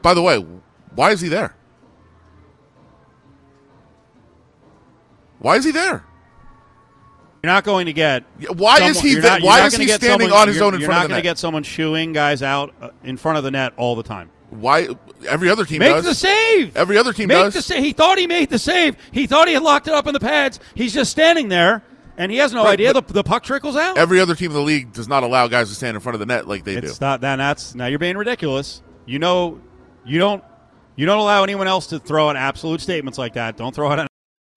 [0.01, 0.37] By the way,
[0.95, 1.55] why is he there?
[5.39, 6.03] Why is he there?
[7.43, 8.23] You're not going to get.
[8.55, 11.07] Why is he not- Why is he standing someone- on his own in You're not
[11.07, 14.31] gonna get someone shooing guys out uh, in front of the net all the time.
[14.49, 14.87] Why?
[15.27, 16.05] Every other team Make does.
[16.05, 16.75] the save.
[16.77, 17.53] Every other team Make does.
[17.53, 17.83] the save.
[17.83, 18.95] He thought he made the save.
[19.11, 20.59] He thought he had locked it up in the pads.
[20.75, 21.83] He's just standing there,
[22.17, 23.97] and he has no Right, idea the, the puck trickles out.
[23.97, 26.19] Every other team in the league does not allow guys to stand in front of
[26.19, 27.05] the net like they it's do.
[27.05, 28.81] not then that's now you're being ridiculous.
[29.05, 29.59] You know,
[30.05, 30.43] you don't
[30.95, 33.57] you don't allow anyone else to throw out absolute statements like that.
[33.57, 34.07] Don't throw out an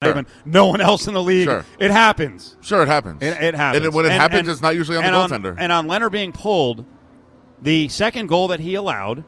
[0.03, 0.24] Sure.
[0.46, 1.44] no one else in the league.
[1.44, 1.62] Sure.
[1.79, 2.57] It happens.
[2.62, 3.22] Sure, it happens.
[3.22, 3.85] It, it happens.
[3.85, 5.55] And when it happens, it's not usually on the and goaltender.
[5.59, 6.87] and on Lehner being pulled,
[7.61, 9.24] the second goal that he allowed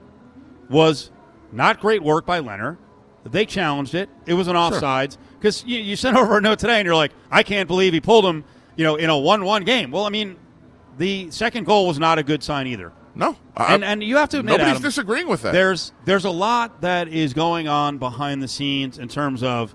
[0.72, 1.10] was
[1.52, 2.78] not great work by Lehner.
[3.24, 4.10] They challenged it.
[4.26, 7.12] It was an offsides because you, you sent over a note today, and you're like,
[7.30, 8.44] I can't believe he pulled him.
[8.74, 9.90] You know, in a one-one game.
[9.90, 10.36] Well, I mean,
[10.96, 12.90] the second goal was not a good sign either.
[13.14, 15.52] no, I- And and you have to admit, nobody's Adam, disagreeing with that.
[15.52, 19.74] there's there's a lot that is going on behind the scenes in terms of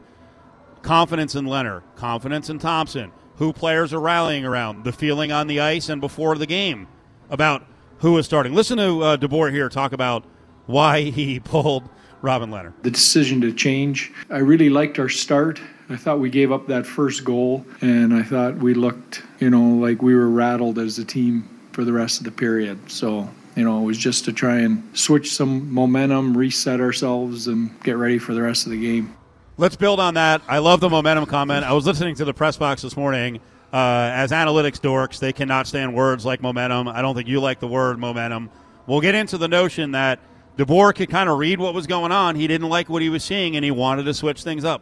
[0.81, 5.59] confidence in Lehner, confidence in Thompson, who players are rallying around, the feeling on the
[5.59, 6.87] ice and before the game
[7.29, 7.63] about
[7.99, 8.53] who is starting.
[8.53, 10.23] Listen to uh, DeBoer here talk about
[10.67, 11.83] why he pulled
[12.21, 12.73] Robin Lehner.
[12.83, 14.11] the decision to change.
[14.29, 15.59] I really liked our start.
[15.89, 19.63] I thought we gave up that first goal, and I thought we looked, you know,
[19.63, 22.77] like we were rattled as a team for the rest of the period.
[22.91, 27.71] So, you know, it was just to try and switch some momentum, reset ourselves, and
[27.83, 29.15] get ready for the rest of the game.
[29.57, 30.41] Let's build on that.
[30.47, 31.63] I love the momentum comment.
[31.63, 33.39] I was listening to the press box this morning.
[33.71, 36.87] Uh, as analytics dorks, they cannot stand words like momentum.
[36.87, 38.49] I don't think you like the word momentum.
[38.87, 40.19] We'll get into the notion that
[40.57, 42.35] DeBoer could kind of read what was going on.
[42.35, 44.81] He didn't like what he was seeing, and he wanted to switch things up.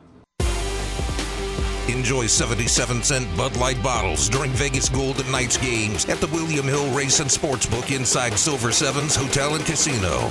[1.90, 6.90] Enjoy 77 cent Bud Light bottles during Vegas Golden Knights games at the William Hill
[6.92, 10.30] Race and Sportsbook inside Silver Sevens Hotel and Casino.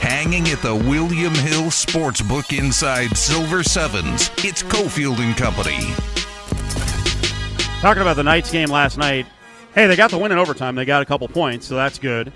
[0.00, 5.94] Hanging at the William Hill Sportsbook inside Silver Sevens, it's Cofield and Company.
[7.80, 9.26] Talking about the Knights game last night.
[9.74, 10.74] Hey, they got the win in overtime.
[10.74, 12.32] They got a couple points, so that's good.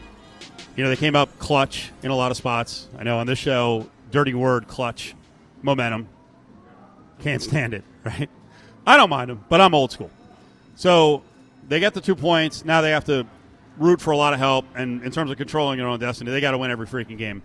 [0.77, 2.89] You know, they came up clutch in a lot of spots.
[2.99, 5.15] I know on this show, dirty word clutch,
[5.63, 6.09] momentum.
[7.21, 8.29] Can't stand it, right?
[8.87, 10.11] I don't mind them, but I'm old school.
[10.77, 11.23] So
[11.69, 12.65] they get the two points.
[12.65, 13.27] Now they have to
[13.79, 14.67] root for a lot of help.
[14.75, 17.43] And in terms of controlling their own destiny, they got to win every freaking game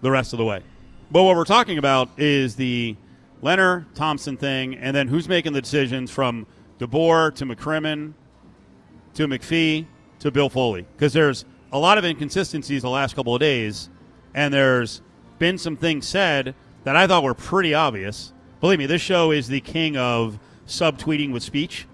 [0.00, 0.62] the rest of the way.
[1.10, 2.96] But what we're talking about is the
[3.42, 6.46] Lehner Thompson thing, and then who's making the decisions from
[6.78, 8.14] DeBoer to McCrimmon
[9.18, 9.84] to McPhee
[10.20, 10.86] to Bill Foley.
[10.96, 13.90] Because there's a lot of inconsistencies the last couple of days,
[14.32, 15.02] and there's
[15.40, 16.54] been some things said
[16.84, 18.32] that I thought were pretty obvious.
[18.60, 21.86] Believe me, this show is the king of subtweeting with speech,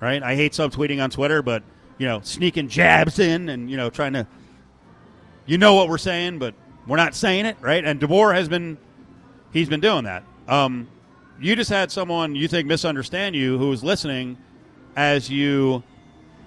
[0.00, 0.22] right?
[0.22, 1.62] I hate subtweeting on Twitter, but,
[1.98, 4.26] you know, sneaking jabs in and, you know, trying to,
[5.44, 6.54] you know what we're saying, but
[6.86, 7.84] we're not saying it, right?
[7.84, 8.78] And DeBoer has been,
[9.52, 10.24] he's been doing that.
[10.48, 10.88] Um,
[11.38, 14.38] you just had someone you think misunderstand you who was listening
[14.96, 15.82] as you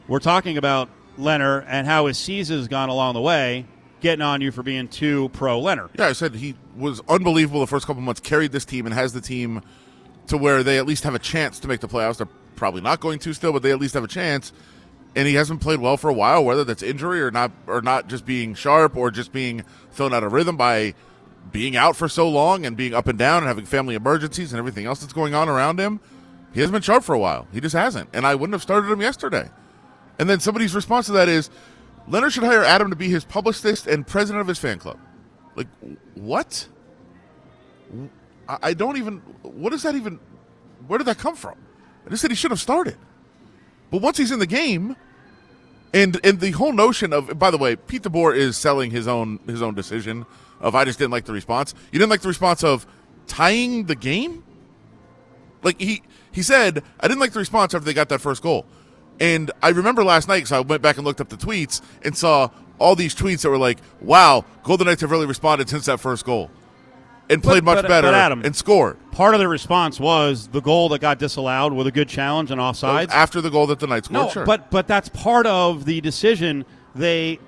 [0.09, 3.65] were talking about Lehner and how his season has gone along the way,
[4.01, 5.89] getting on you for being too pro Lehner.
[5.97, 9.13] Yeah, I said he was unbelievable the first couple months, carried this team and has
[9.13, 9.61] the team
[10.27, 12.17] to where they at least have a chance to make the playoffs.
[12.17, 14.51] They're probably not going to still, but they at least have a chance.
[15.15, 18.07] And he hasn't played well for a while, whether that's injury or not, or not
[18.07, 20.93] just being sharp or just being thrown out of rhythm by
[21.51, 24.59] being out for so long and being up and down and having family emergencies and
[24.59, 25.99] everything else that's going on around him.
[26.53, 27.47] He hasn't been sharp for a while.
[27.51, 28.09] He just hasn't.
[28.13, 29.49] And I wouldn't have started him yesterday.
[30.19, 31.49] And then somebody's response to that is
[32.07, 34.99] Lehner should hire Adam to be his publicist and president of his fan club.
[35.55, 35.67] Like,
[36.15, 36.67] what?
[38.47, 39.17] I don't even.
[39.41, 40.19] What does that even.
[40.87, 41.57] Where did that come from?
[42.05, 42.97] I just said he should have started.
[43.91, 44.95] But once he's in the game,
[45.93, 49.39] and and the whole notion of by the way, Pete DeBoer is selling his own
[49.47, 50.25] his own decision
[50.59, 51.73] of I just didn't like the response.
[51.91, 52.85] You didn't like the response of
[53.27, 54.43] tying the game?
[55.63, 58.65] Like he he said, I didn't like the response after they got that first goal.
[59.19, 62.15] And I remember last night, so I went back and looked up the tweets and
[62.15, 65.99] saw all these tweets that were like, "Wow, Golden Knights have really responded since that
[65.99, 66.49] first goal,
[67.29, 70.61] and played much but- better but Adam- and scored." Part of the response was the
[70.61, 73.09] goal that got disallowed with a good challenge and offsides.
[73.11, 74.27] after the goal that the Knights scored.
[74.27, 74.45] No, sure.
[74.45, 76.63] but but that's part of the decision.
[76.95, 77.39] They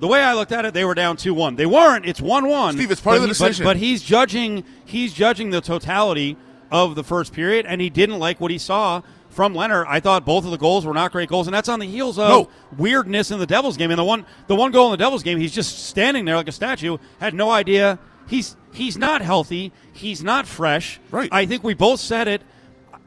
[0.00, 1.54] the way I looked at it, they were down two one.
[1.54, 2.04] They weren't.
[2.04, 2.74] It's one one.
[2.74, 3.64] Steve, it's part of the but, decision.
[3.64, 4.64] but he's judging.
[4.84, 6.36] He's judging the totality
[6.72, 9.02] of the first period, and he didn't like what he saw
[9.32, 9.84] from Lehner.
[9.88, 12.18] I thought both of the goals were not great goals, and that's on the heels
[12.18, 12.48] of No.
[12.76, 13.90] weirdness in the Devils game.
[13.90, 16.48] And the one, the one goal in the Devils game, he's just standing there like
[16.48, 16.98] a statue.
[17.20, 17.98] Had no idea.
[18.28, 19.72] He's he's not healthy.
[19.92, 21.00] He's not fresh.
[21.10, 21.28] Right.
[21.32, 22.42] I think we both said it.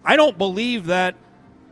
[0.03, 1.15] I don't believe that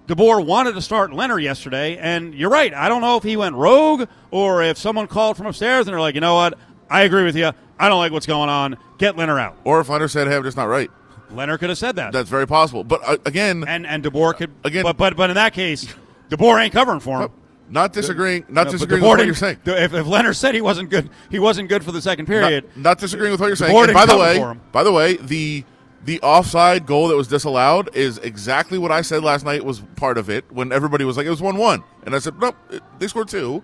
[0.08, 2.74] DeBoer wanted to start Lehner yesterday, and you're right.
[2.74, 6.02] I don't know if he went rogue or if someone called from upstairs and they're
[6.02, 6.58] like, you know what?
[6.90, 7.52] I agree with you.
[7.80, 8.78] I don't like what's going on.
[8.98, 9.56] Get Lehner out.
[9.64, 10.90] Or if Lehner said, "Hey, I'm just not right."
[11.34, 12.84] Lehner could have said that, That's very possible.
[12.84, 15.88] But uh, again, and and DeBoer could Again- But but but in that case,
[16.30, 17.32] DeBoer ain't covering for him.
[17.70, 19.58] not disagreeing, not No, disagreeing with what you're saying.
[19.66, 22.66] If, if Lehner said he wasn't good, he wasn't good for the second period.
[22.76, 23.74] Not, not disagreeing with what you're saying.
[23.94, 25.64] By the way, by the way, the
[26.06, 30.18] the offside goal that was disallowed is exactly what I said last night was part
[30.18, 30.44] of it.
[30.52, 32.56] When everybody was like, it was one one, and I said, nope,
[33.00, 33.64] they scored two.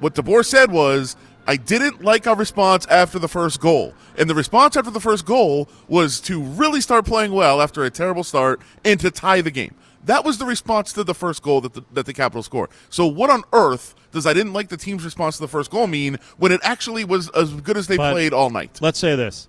[0.00, 1.16] What DeBoer said was,
[1.48, 5.24] I didn't like our response after the first goal, and the response after the first
[5.24, 9.50] goal was to really start playing well after a terrible start and to tie the
[9.50, 9.74] game.
[10.04, 12.68] That was the response to the first goal that the, that the Capitals scored.
[12.90, 15.86] So, what on earth does I didn't like the team's response to the first goal
[15.86, 18.78] mean when it actually was as good as they But- played all night?
[18.82, 19.48] Let's say this: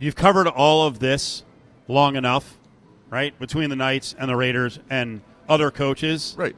[0.00, 1.44] you've covered all of this
[1.86, 2.58] long enough,
[3.10, 3.38] right?
[3.38, 6.56] Between the Knights and the Raiders and other coaches, Right.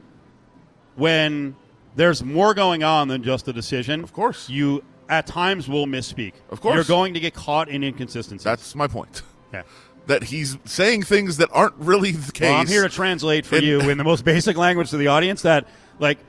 [0.95, 1.55] when
[1.95, 4.03] there's more going on than just a decision.
[4.03, 4.49] Of course.
[4.49, 6.33] you at times will misspeak.
[6.51, 6.75] Of course.
[6.75, 8.43] you're going to get caught in inconsistencies.
[8.43, 9.23] That's my point.
[9.53, 9.63] yeah.
[10.05, 12.49] That he's saying things that aren't really the case.
[12.49, 15.07] Well, I'm here to translate for And- you in the most basic language to the
[15.07, 15.67] audience that,
[15.99, 16.19] like,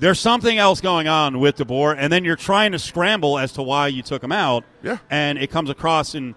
[0.00, 3.62] there's something else going on with DeBoer, and then you're trying to scramble as to
[3.62, 4.64] why you took him out.
[4.82, 4.98] Yeah.
[5.10, 6.36] And it comes across in,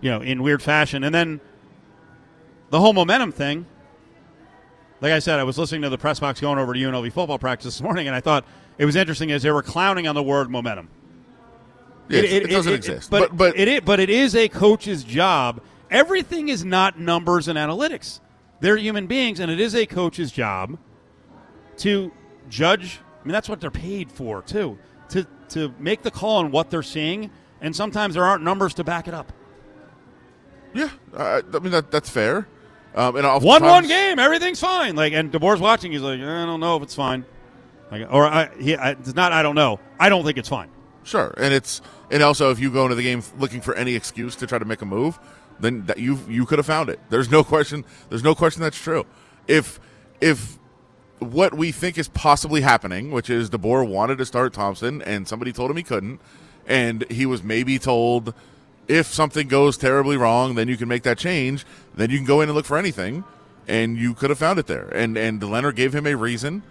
[0.00, 1.04] you know, in weird fashion.
[1.04, 1.40] And then
[2.70, 3.66] the whole momentum thing.
[5.00, 7.38] Like I said, I was listening to the press box going over to UNLV football
[7.38, 8.46] practice this morning, and I thought
[8.78, 10.88] it was interesting as they were clowning on the word momentum.
[12.08, 13.10] Yes, it, doesn't exist.
[13.10, 15.60] But, but it is, but it is a coach's job.
[15.90, 18.20] Everything is not numbers and analytics.
[18.60, 20.78] They're human beings, and it is a coach's job
[21.78, 22.12] to
[22.48, 23.00] judge.
[23.20, 24.78] I mean, that's what they're paid for too.
[25.10, 27.30] To to make the call on what they're seeing,
[27.60, 29.32] and sometimes there aren't numbers to back it up.
[30.74, 32.48] yeah, I, I mean that that's fair.
[32.96, 34.96] Um, and One one game, everything's fine.
[34.96, 35.92] Like, and DeBoer's watching.
[35.92, 37.26] He's like, I don't know if it's fine.
[37.90, 39.32] Like, or I, he, I, it's not.
[39.32, 39.78] I don't know.
[40.00, 40.70] I don't think it's fine.
[41.04, 44.34] Sure, and it's and also if you go into the game looking for any excuse
[44.36, 45.20] to try to make a move,
[45.60, 46.98] then that you you could have found it.
[47.10, 47.84] There's no question.
[48.08, 49.04] There's no question that's true.
[49.46, 49.78] If
[50.20, 50.58] if
[51.18, 55.52] what we think is possibly happening, which is DeBoer wanted to start Thompson and somebody
[55.52, 56.20] told him he couldn't,
[56.66, 58.34] and he was maybe told
[58.88, 61.64] if something goes terribly wrong, then you can make that change.
[61.94, 63.24] Then you can go in and look for anything,
[63.66, 64.88] and you could have found it there.
[64.88, 66.62] And and Lehner gave him a reason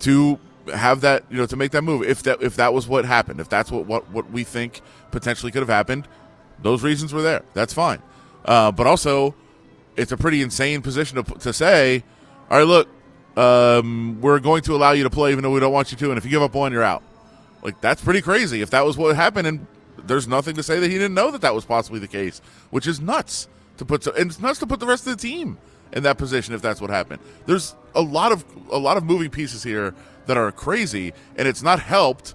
[0.00, 0.38] to
[0.74, 3.40] have that you know to make that move if that if that was what happened
[3.40, 6.08] if that's what what, what we think potentially could have happened
[6.60, 8.02] those reasons were there that's fine
[8.46, 9.34] uh, but also
[9.96, 12.02] it's a pretty insane position to, to say
[12.50, 12.88] all right look
[13.36, 16.08] um, we're going to allow you to play even though we don't want you to
[16.10, 17.02] and if you give up one you're out
[17.62, 19.66] like that's pretty crazy if that was what happened and
[20.06, 22.40] there's nothing to say that he didn't know that that was possibly the case
[22.70, 25.22] which is nuts to put so, and it's nuts to put the rest of the
[25.28, 25.58] team
[25.92, 29.30] in that position if that's what happened there's a lot of a lot of moving
[29.30, 29.94] pieces here
[30.26, 32.34] that are crazy and it's not helped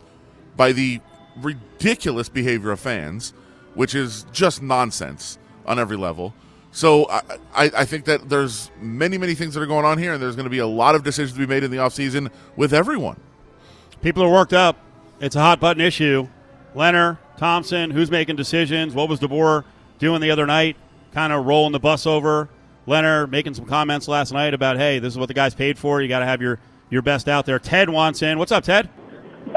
[0.56, 1.00] by the
[1.38, 3.34] ridiculous behavior of fans
[3.74, 6.34] which is just nonsense on every level
[6.74, 7.22] so I,
[7.54, 10.46] I, think that there's many many things that are going on here and there's going
[10.46, 13.20] to be a lot of decisions to be made in the offseason with everyone
[14.02, 14.78] People are worked up.
[15.20, 16.28] It's a hot button issue.
[16.74, 18.94] Lehner, Thompson, who's making decisions?
[18.94, 19.64] What was DeBoer
[19.98, 20.76] doing the other night?
[21.12, 22.50] Kind of rolling the bus over.
[22.86, 26.04] Lehner making some comments last night about, hey, this is what the guy's paid for.
[26.04, 26.60] You got to have your,
[26.92, 27.58] your best out there.
[27.58, 28.38] Ted wants in.
[28.38, 28.90] What's up, Ted?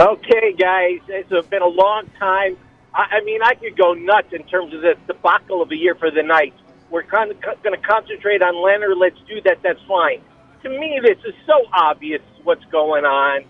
[0.00, 2.56] Okay, guys, it's been a long time.
[2.94, 6.10] I, mean, I could go nuts in terms of this debacle of a year for
[6.10, 6.58] the Knights.
[6.88, 8.98] We're kind of going to concentrate on Lehner.
[8.98, 9.58] Let's do that.
[9.62, 10.22] That's fine.
[10.62, 13.44] To me, this is so obvious what's going on.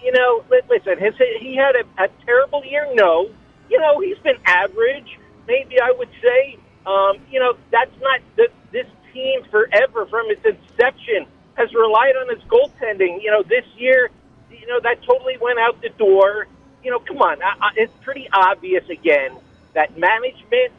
[0.00, 2.86] You know, listen, has he he had a, a terrible year?
[2.94, 3.30] No.
[3.70, 5.18] You know, he's been average.
[5.46, 6.58] Maybe I would say.
[6.86, 12.30] Um, you know, that's not the, this team forever from its inception has relied on
[12.30, 13.22] its goaltending.
[13.22, 14.10] You know, this year,
[14.50, 16.46] you know, that totally went out the door.
[16.82, 19.38] You know, come on, I, I, it's pretty obvious again
[19.74, 20.72] that management,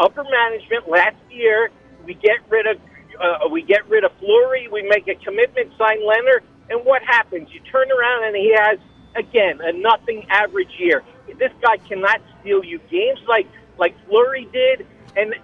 [0.00, 1.70] upper management, last year
[2.04, 2.78] we get rid of
[3.20, 7.48] uh, we get rid of Fleury, we make a commitment, sign Lehner, and what happens?
[7.52, 8.78] You turn around and he has
[9.16, 11.02] again a nothing average year.
[11.38, 13.48] This guy cannot steal you games like
[13.78, 14.86] like Fleury did.
[15.16, 15.34] And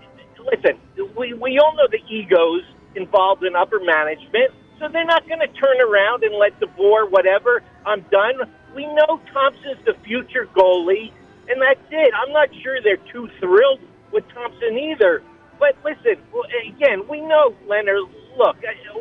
[0.53, 0.79] listen,
[1.17, 2.63] we we all know the egos
[2.95, 7.63] involved in upper management, so they're not going to turn around and let DeBoer whatever.
[7.87, 8.35] I'm done.
[8.75, 11.13] we know Thompson's the future goalie,
[11.49, 12.13] and that's it.
[12.15, 13.81] I'm not sure they're too thrilled
[14.13, 15.23] with Thompson either.
[15.59, 16.23] But listen,
[16.67, 17.99] again, we know Lehner.
[18.37, 18.57] Look,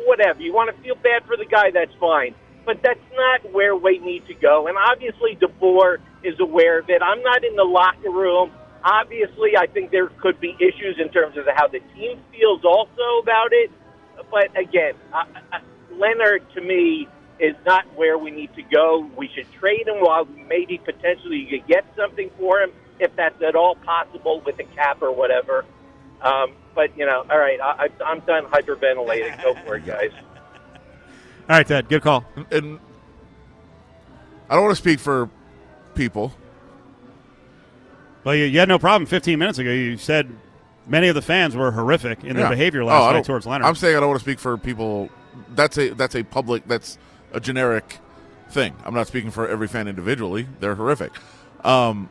[0.06, 2.34] whatever you want to feel bad for the guy, that's fine.
[2.64, 4.66] But that's not where we need to go.
[4.66, 7.00] And obviously, DeBoer is aware of it.
[7.02, 8.50] I'm not in the locker room.
[8.84, 13.22] Obviously, I think there could be issues in terms of how the team feels also
[13.22, 13.70] about it.
[14.30, 15.58] But again, uh, uh,
[15.94, 17.08] Lehner to me
[17.40, 19.08] is not where we need to go.
[19.16, 23.40] We should trade him while maybe potentially you could get something for him if that's
[23.42, 25.64] at all possible with a cap or whatever.
[26.20, 29.42] Um, but you know, all right, I, I'm done hyperventilating.
[29.42, 30.10] Go for it, guys.
[31.48, 32.24] All right, Ted, good call.
[32.50, 32.78] And
[34.50, 35.30] I don't want to speak for
[35.94, 36.32] people.
[38.24, 39.70] Well, you, you had no problem 15 minutes ago.
[39.70, 40.28] You said
[40.86, 42.50] many of the fans were horrific in their Yeah.
[42.50, 43.64] behavior Oh, last oh, night towards Lehner.
[43.64, 45.08] I'm saying I don't want to speak for people.
[45.54, 46.66] That's a that's a public.
[46.66, 46.98] That's
[47.32, 47.98] a generic
[48.50, 48.74] thing.
[48.84, 50.46] I'm not speaking for every fan individually.
[50.60, 51.12] They're horrific.
[51.64, 52.10] Um,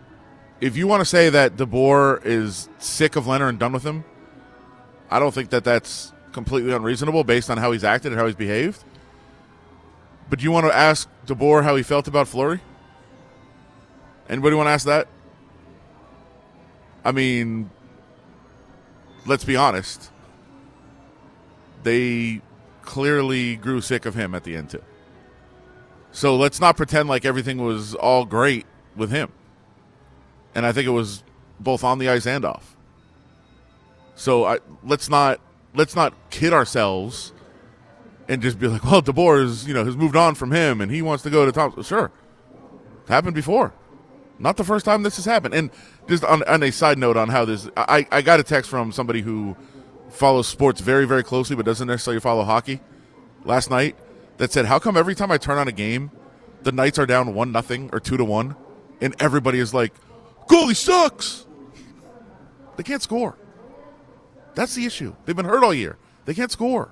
[0.61, 4.03] if you want to say that DeBoer is sick of Lehner and done with him,
[5.11, 8.35] I don't think that that's completely unreasonable based on how he's acted and how he's
[8.35, 8.83] behaved.
[10.29, 12.59] But do you want to ask DeBoer how he felt about Fleury?
[14.29, 15.07] Anybody want to ask that?
[17.05, 17.69] I mean,
[19.25, 20.11] let's be honest.
[21.83, 22.41] They
[22.81, 24.83] clearly grew sick of him at the end too.
[26.11, 28.65] So let's not pretend like everything was all great
[28.95, 29.31] with him.
[30.55, 31.23] And I think it was
[31.59, 32.75] both on the ice and off.
[34.15, 35.39] So I, let's not
[35.75, 37.33] let's not kid ourselves
[38.27, 40.91] and just be like, well, DeBoer is, you know has moved on from him and
[40.91, 41.83] he wants to go to Thompson.
[41.83, 42.11] Sure,
[43.01, 43.73] it's happened before.
[44.39, 45.53] Not the first time this has happened.
[45.53, 45.71] And
[46.07, 48.91] just on, on a side note on how this, I, I got a text from
[48.91, 49.57] somebody who
[50.09, 52.79] follows sports very, very closely, but doesn't necessarily follow hockey
[53.43, 53.95] last night
[54.37, 56.11] that said, How come every time I turn on a game,
[56.63, 58.55] the Knights are down 1 nothing or 2 to 1,
[59.01, 59.93] and everybody is like,
[60.47, 61.45] Goalie sucks?
[62.75, 63.37] They can't score.
[64.53, 65.15] That's the issue.
[65.25, 65.97] They've been hurt all year.
[66.25, 66.91] They can't score.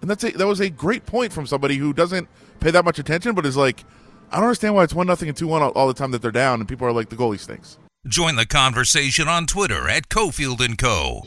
[0.00, 2.28] And that's a, that was a great point from somebody who doesn't
[2.60, 3.84] pay that much attention, but is like,
[4.30, 6.22] I don't understand why it's one nothing and two one all, all the time that
[6.22, 7.78] they're down, and people are like, the goalie stinks.
[8.06, 11.22] Join the conversation on Twitter at Cofield and Co.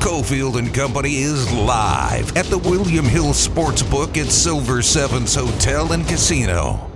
[0.00, 6.06] Cofield and Company is live at the William Hill Sportsbook at Silver Sevens Hotel and
[6.06, 6.90] Casino.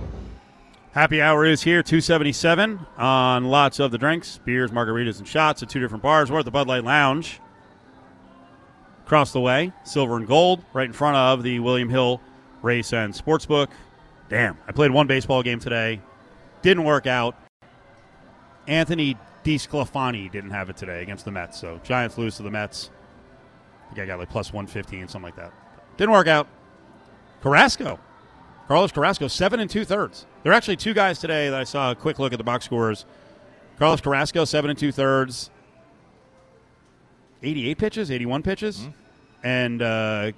[0.93, 5.69] Happy hour is here, 277 on lots of the drinks, beers, margaritas, and shots at
[5.69, 6.31] two different bars.
[6.31, 7.39] We're at the Bud Light Lounge.
[9.11, 12.21] Across the way, silver and gold, right in front of the William Hill
[12.61, 13.67] Race and Sportsbook.
[14.29, 15.99] Damn, I played one baseball game today.
[16.61, 17.35] Didn't work out.
[18.69, 22.89] Anthony DeSclafani didn't have it today against the Mets, so Giants lose to the Mets.
[23.83, 25.51] I think I got like plus 115, something like that.
[25.97, 26.47] Didn't work out.
[27.41, 27.99] Carrasco,
[28.69, 30.25] Carlos Carrasco, seven and two thirds.
[30.43, 32.63] There are actually two guys today that I saw a quick look at the box
[32.63, 33.03] scores.
[33.77, 35.49] Carlos Carrasco, seven and two thirds,
[37.43, 38.77] 88 pitches, 81 pitches.
[38.77, 39.00] Mm-hmm.
[39.43, 40.31] And uh,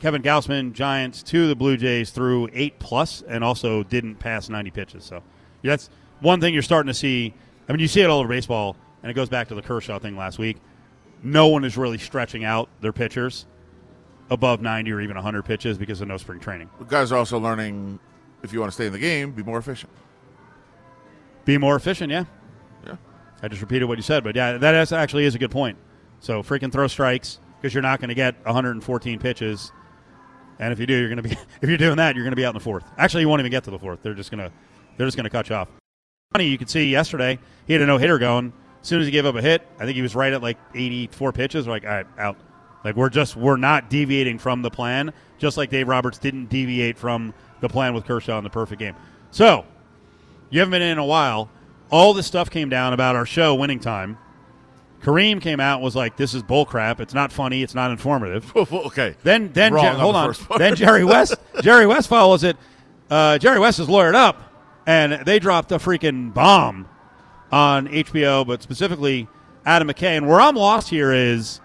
[0.00, 4.70] Kevin Gausman, Giants, to the Blue Jays threw eight plus and also didn't pass 90
[4.70, 5.04] pitches.
[5.04, 5.22] So
[5.62, 5.90] that's
[6.20, 7.34] one thing you're starting to see.
[7.68, 9.98] I mean, you see it all over baseball, and it goes back to the Kershaw
[9.98, 10.58] thing last week.
[11.22, 13.46] No one is really stretching out their pitchers
[14.30, 16.68] above 90 or even 100 pitches because of no spring training.
[16.78, 17.98] The guys are also learning
[18.42, 19.90] if you want to stay in the game, be more efficient.
[21.46, 22.24] Be more efficient, yeah.
[22.86, 22.96] Yeah.
[23.42, 25.78] I just repeated what you said, but yeah, that actually is a good point.
[26.20, 29.72] So freaking throw strikes because you're not going to get 114 pitches,
[30.58, 31.30] and if you do, you're going to be
[31.62, 32.84] if you're doing that, you're going to be out in the fourth.
[32.98, 34.02] Actually, you won't even get to the fourth.
[34.02, 34.52] They're just going to
[34.98, 35.68] they're just going to cut you off.
[36.34, 38.52] Funny, you could see yesterday he had a no hitter going.
[38.82, 40.58] As soon as he gave up a hit, I think he was right at like
[40.74, 41.66] 84 pitches.
[41.66, 42.36] We're like, all right, out.
[42.84, 46.98] Like we're just we're not deviating from the plan, just like Dave Roberts didn't deviate
[46.98, 48.94] from the plan with Kershaw in the perfect game.
[49.30, 49.64] So
[50.50, 51.48] you haven't been in a while.
[51.90, 54.18] All this stuff came down about our show winning time.
[55.04, 56.98] Kareem came out and was like, "This is bullcrap.
[56.98, 57.62] It's not funny.
[57.62, 59.14] It's not informative." okay.
[59.22, 60.18] Then, then on hold the
[60.50, 60.58] on.
[60.58, 62.56] Then Jerry West, Jerry West follows it.
[63.10, 64.40] Uh, Jerry West is lawyered up,
[64.86, 66.88] and they dropped a freaking bomb
[67.52, 69.28] on HBO, but specifically
[69.66, 70.16] Adam McKay.
[70.16, 71.60] And where I'm lost here is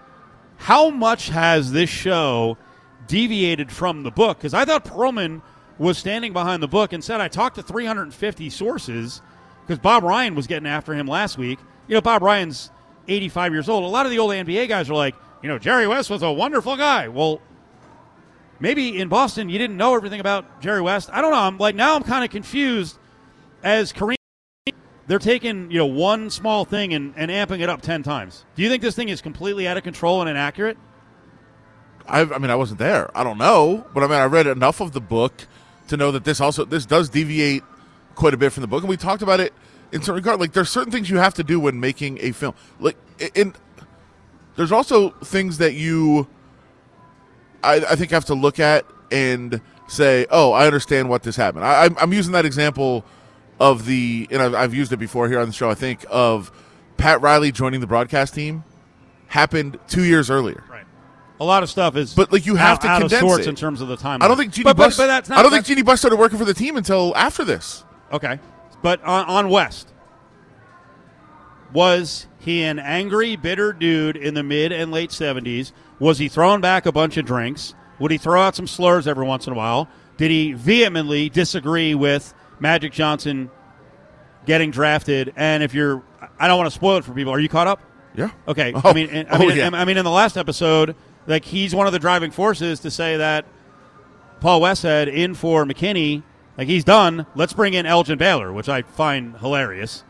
[0.58, 2.58] how much has this show
[3.06, 4.36] deviated from the book?
[4.36, 5.40] Because I thought Pearlman
[5.78, 9.22] was standing behind the book and said, I talked to 350 sources
[9.62, 11.58] because Bob Ryan was getting after him last week.
[11.88, 12.70] You know, Bob Ryan's
[13.10, 13.84] 85 years old.
[13.84, 16.30] A lot of the old NBA guys are like, you know, Jerry West was a
[16.30, 17.08] wonderful guy.
[17.08, 17.40] Well,
[18.60, 21.10] maybe in Boston you didn't know everything about Jerry West.
[21.12, 21.38] I don't know.
[21.38, 22.98] I'm like now I'm kind of confused
[23.62, 24.14] as Kareem.
[25.06, 28.44] They're taking you know one small thing and, and amping it up ten times.
[28.54, 30.78] Do you think this thing is completely out of control and inaccurate?
[32.06, 33.10] I, I mean, I wasn't there.
[33.16, 35.46] I don't know, but I mean, I read enough of the book
[35.88, 37.64] to know that this also this does deviate
[38.14, 39.52] quite a bit from the book, and we talked about it
[39.92, 40.40] in certain regard.
[40.40, 42.54] Like there's certain things you have to do when making a film.
[42.78, 42.96] Like
[43.34, 43.54] and
[44.56, 46.28] there's also things that you
[47.62, 51.64] I, I think have to look at and say, "Oh, I understand what this happened."
[51.64, 53.04] I, I'm, I'm using that example
[53.58, 55.68] of the, and I've, I've used it before here on the show.
[55.70, 56.50] I think of
[56.96, 58.64] Pat Riley joining the broadcast team
[59.26, 60.64] happened two years earlier.
[60.70, 60.84] Right.
[61.40, 63.46] A lot of stuff is, But, like, you have out, to out of condense sorts
[63.46, 63.50] it.
[63.50, 64.22] in terms of the time.
[64.22, 64.96] I don't think Jeannie but, Buss.
[64.96, 67.14] But, but that's not, I don't think Jeanie Buss started working for the team until
[67.16, 67.84] after this.
[68.12, 68.38] Okay.
[68.82, 69.92] But on, on West,
[71.72, 75.72] was he an angry, bitter dude in the mid and late 70s?
[75.98, 77.74] Was he throwing back a bunch of drinks?
[77.98, 79.88] Would he throw out some slurs every once in a while?
[80.16, 83.50] Did he vehemently disagree with Magic Johnson
[84.46, 85.32] getting drafted?
[85.36, 86.02] And if you're,
[86.38, 87.32] I don't want to spoil it for people.
[87.32, 87.82] Are you caught up?
[88.14, 88.30] Yeah.
[88.48, 88.72] Okay.
[88.74, 89.70] Oh, I mean, I oh, mean, yeah.
[89.72, 93.18] I mean, in the last episode, like he's one of the driving forces to say
[93.18, 93.44] that
[94.40, 96.22] Paul Westhead in for McKinney,
[96.56, 97.26] like he's done.
[97.34, 100.04] Let's bring in Elgin Baylor, which I find hilarious.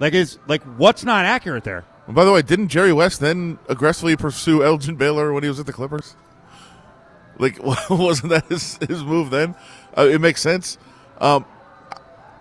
[0.00, 1.84] Like is like what's not accurate there?
[2.08, 5.66] By the way, didn't Jerry West then aggressively pursue Elgin Baylor when he was at
[5.66, 6.16] the Clippers?
[7.38, 9.54] Like, wasn't that his, his move then?
[9.96, 10.78] Uh, it makes sense.
[11.18, 11.44] Um,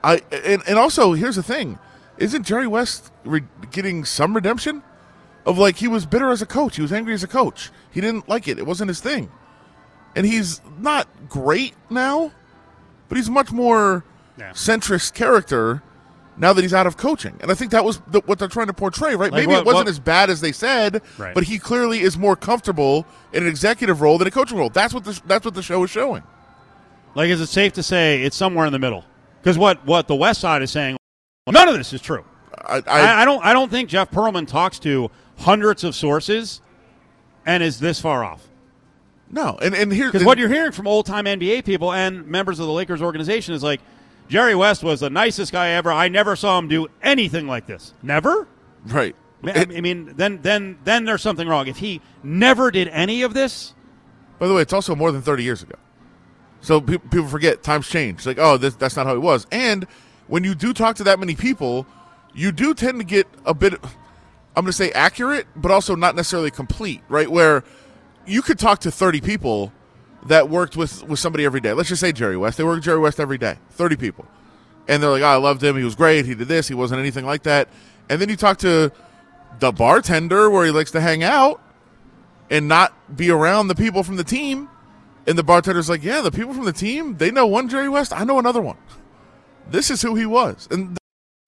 [0.03, 1.79] I and, and also here's the thing:
[2.17, 4.83] isn't Jerry West re- getting some redemption?
[5.43, 7.71] Of like he was bitter as a coach, he was angry as a coach.
[7.89, 9.31] He didn't like it; it wasn't his thing.
[10.15, 12.31] And he's not great now,
[13.11, 14.05] but he's much more
[14.37, 14.51] Yeah.
[14.51, 15.83] centrist character
[16.37, 17.37] now that he's out of coaching.
[17.41, 19.29] And I think that was the, what they're trying to portray, right?
[19.29, 21.33] Like Maybe what- it wasn't what- as bad as they said, Right.
[21.35, 24.69] but he clearly is more comfortable in an executive role than a coaching role.
[24.69, 26.23] That's what the, that's what the show is showing.
[27.15, 29.03] Like, is it safe to say it's somewhere in the middle?
[29.43, 30.95] Because what what the West Side is saying,
[31.49, 32.23] none of this is true.
[32.65, 36.61] I, I, I, don't I don't think Jeff Pearlman talks to hundreds of sources
[37.45, 38.47] and is this far off.
[39.31, 42.59] No, and and here Because what you're hearing from old time NBA people and members
[42.59, 43.81] of the Lakers organization is like,
[44.29, 45.91] Jerry West was the nicest guy ever.
[45.91, 47.93] I never saw him do anything like this.
[48.03, 48.47] Never.
[48.85, 49.15] right.
[49.43, 51.67] I I mean, then then then there's something wrong.
[51.67, 53.73] If he never did any of this,
[54.39, 55.75] By the way, it's also more than 30 years ago.
[56.61, 58.25] So pe- people forget times change.
[58.25, 59.47] Like, oh, this, that's not how it was.
[59.51, 59.87] And
[60.27, 61.87] when you do talk to that many people,
[62.33, 66.15] you do tend to get a bit, I'm going to say accurate, but also not
[66.15, 67.29] necessarily complete, right?
[67.29, 67.63] Where
[68.25, 69.71] you could talk to 30 people
[70.27, 71.73] that worked with, with somebody every day.
[71.73, 72.57] Let's just say Jerry West.
[72.57, 74.25] They work with Jerry West every day, 30 people.
[74.87, 75.77] And they're like, oh, I loved him.
[75.77, 76.25] He was great.
[76.25, 76.67] He did this.
[76.67, 77.69] He wasn't anything like that.
[78.09, 78.91] And then you talk to
[79.59, 81.61] the bartender where he likes to hang out
[82.49, 84.69] and not be around the people from the team.
[85.27, 88.11] And the bartender's like, yeah, the people from the team, they know one Jerry West.
[88.11, 88.77] I know another one.
[89.69, 90.67] This is who he was.
[90.71, 90.97] And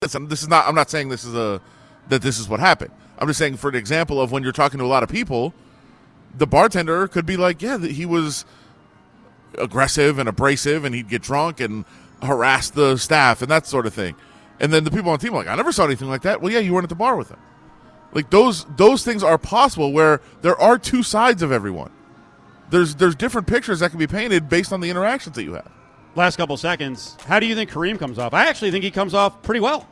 [0.00, 1.60] listen, this is not, I'm not saying this is a,
[2.08, 2.92] that this is what happened.
[3.18, 5.52] I'm just saying for an example of when you're talking to a lot of people,
[6.36, 8.44] the bartender could be like, yeah, he was
[9.58, 11.84] aggressive and abrasive and he'd get drunk and
[12.22, 14.14] harass the staff and that sort of thing.
[14.60, 16.40] And then the people on the team are like, I never saw anything like that.
[16.40, 17.38] Well, yeah, you weren't at the bar with him.
[18.12, 21.90] Like those those things are possible where there are two sides of everyone.
[22.70, 25.70] There's there's different pictures that can be painted based on the interactions that you have.
[26.14, 28.32] last couple seconds, how do you think Kareem comes off?
[28.32, 29.88] I actually think he comes off pretty well.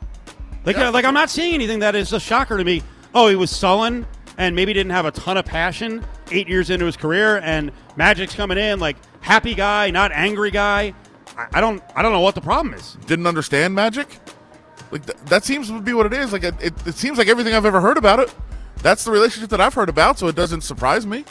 [0.65, 0.89] Like, Yeah.
[0.89, 2.83] Uh, like I'm not seeing anything that is a shocker to me.
[3.13, 4.07] Oh, he was sullen
[4.39, 8.35] and maybe didn't have a ton of passion eight years into his career, and Magic's
[8.35, 10.95] coming in like happy guy, not angry guy.
[11.37, 12.97] I, I don't, I don't know what the problem is.
[13.07, 14.09] Didn't understand magic.
[14.91, 16.33] Like th- that seems to be what it is.
[16.33, 18.35] Like it, it, it seems like everything I've ever heard about it.
[18.83, 21.25] That's the relationship that I've heard about, so it doesn't surprise me.